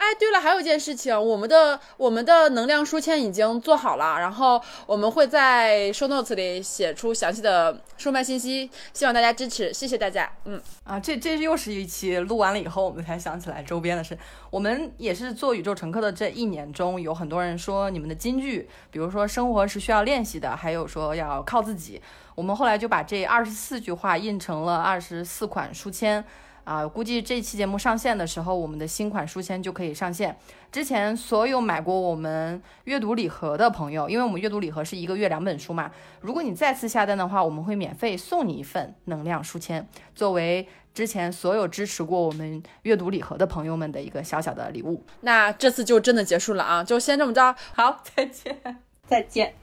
[0.01, 10.33] 哎，对了，还有一件事情，我们的我们的能量书签已经做好了，然后我们会在 show notes 里写出详细的售卖信息，希望大家支持，谢谢大家。
[10.47, 14.17] 嗯，啊，这这又是一期录完了以后，我们才想起来周边的事。
[14.49, 22.01] 我们也是做宇宙乘客的这一年中，有很多人说你们的金句，比如说生活是需要练习的，还有说要靠自己。
[22.35, 26.25] 我们后来就把这二十四句话印成了二十四款书签。
[26.65, 30.37] 啊，估计这期节目上线的时候，我们的新款书签就可以上线。
[30.71, 35.91] 之前所有买过我们阅读礼盒的朋友，因为我们阅读礼盒是一个月两本书嘛，
[36.21, 45.05] 如果你再次下单的话，我们会免费送你一份能量书签，作为之前所有支持过我们阅读礼盒的朋友们的一个小小的礼物。
[45.23, 48.61] 那这次就真的结束了啊，就先这么着，好，再见，
[49.09, 49.55] 再见。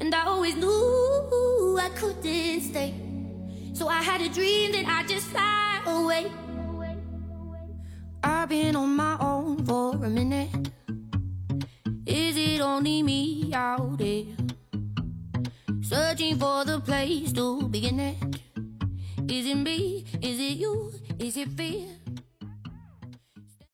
[0.00, 2.94] And I always knew I couldn't stay.
[3.72, 6.30] So I had a dream that I'd just fly away.
[8.22, 10.70] I've been on my own for a minute.
[12.06, 14.24] Is it only me out there?
[15.82, 18.16] Searching for the place to begin it.
[19.28, 20.04] Is it me?
[20.22, 20.92] Is it you?
[21.18, 21.97] Is it fear?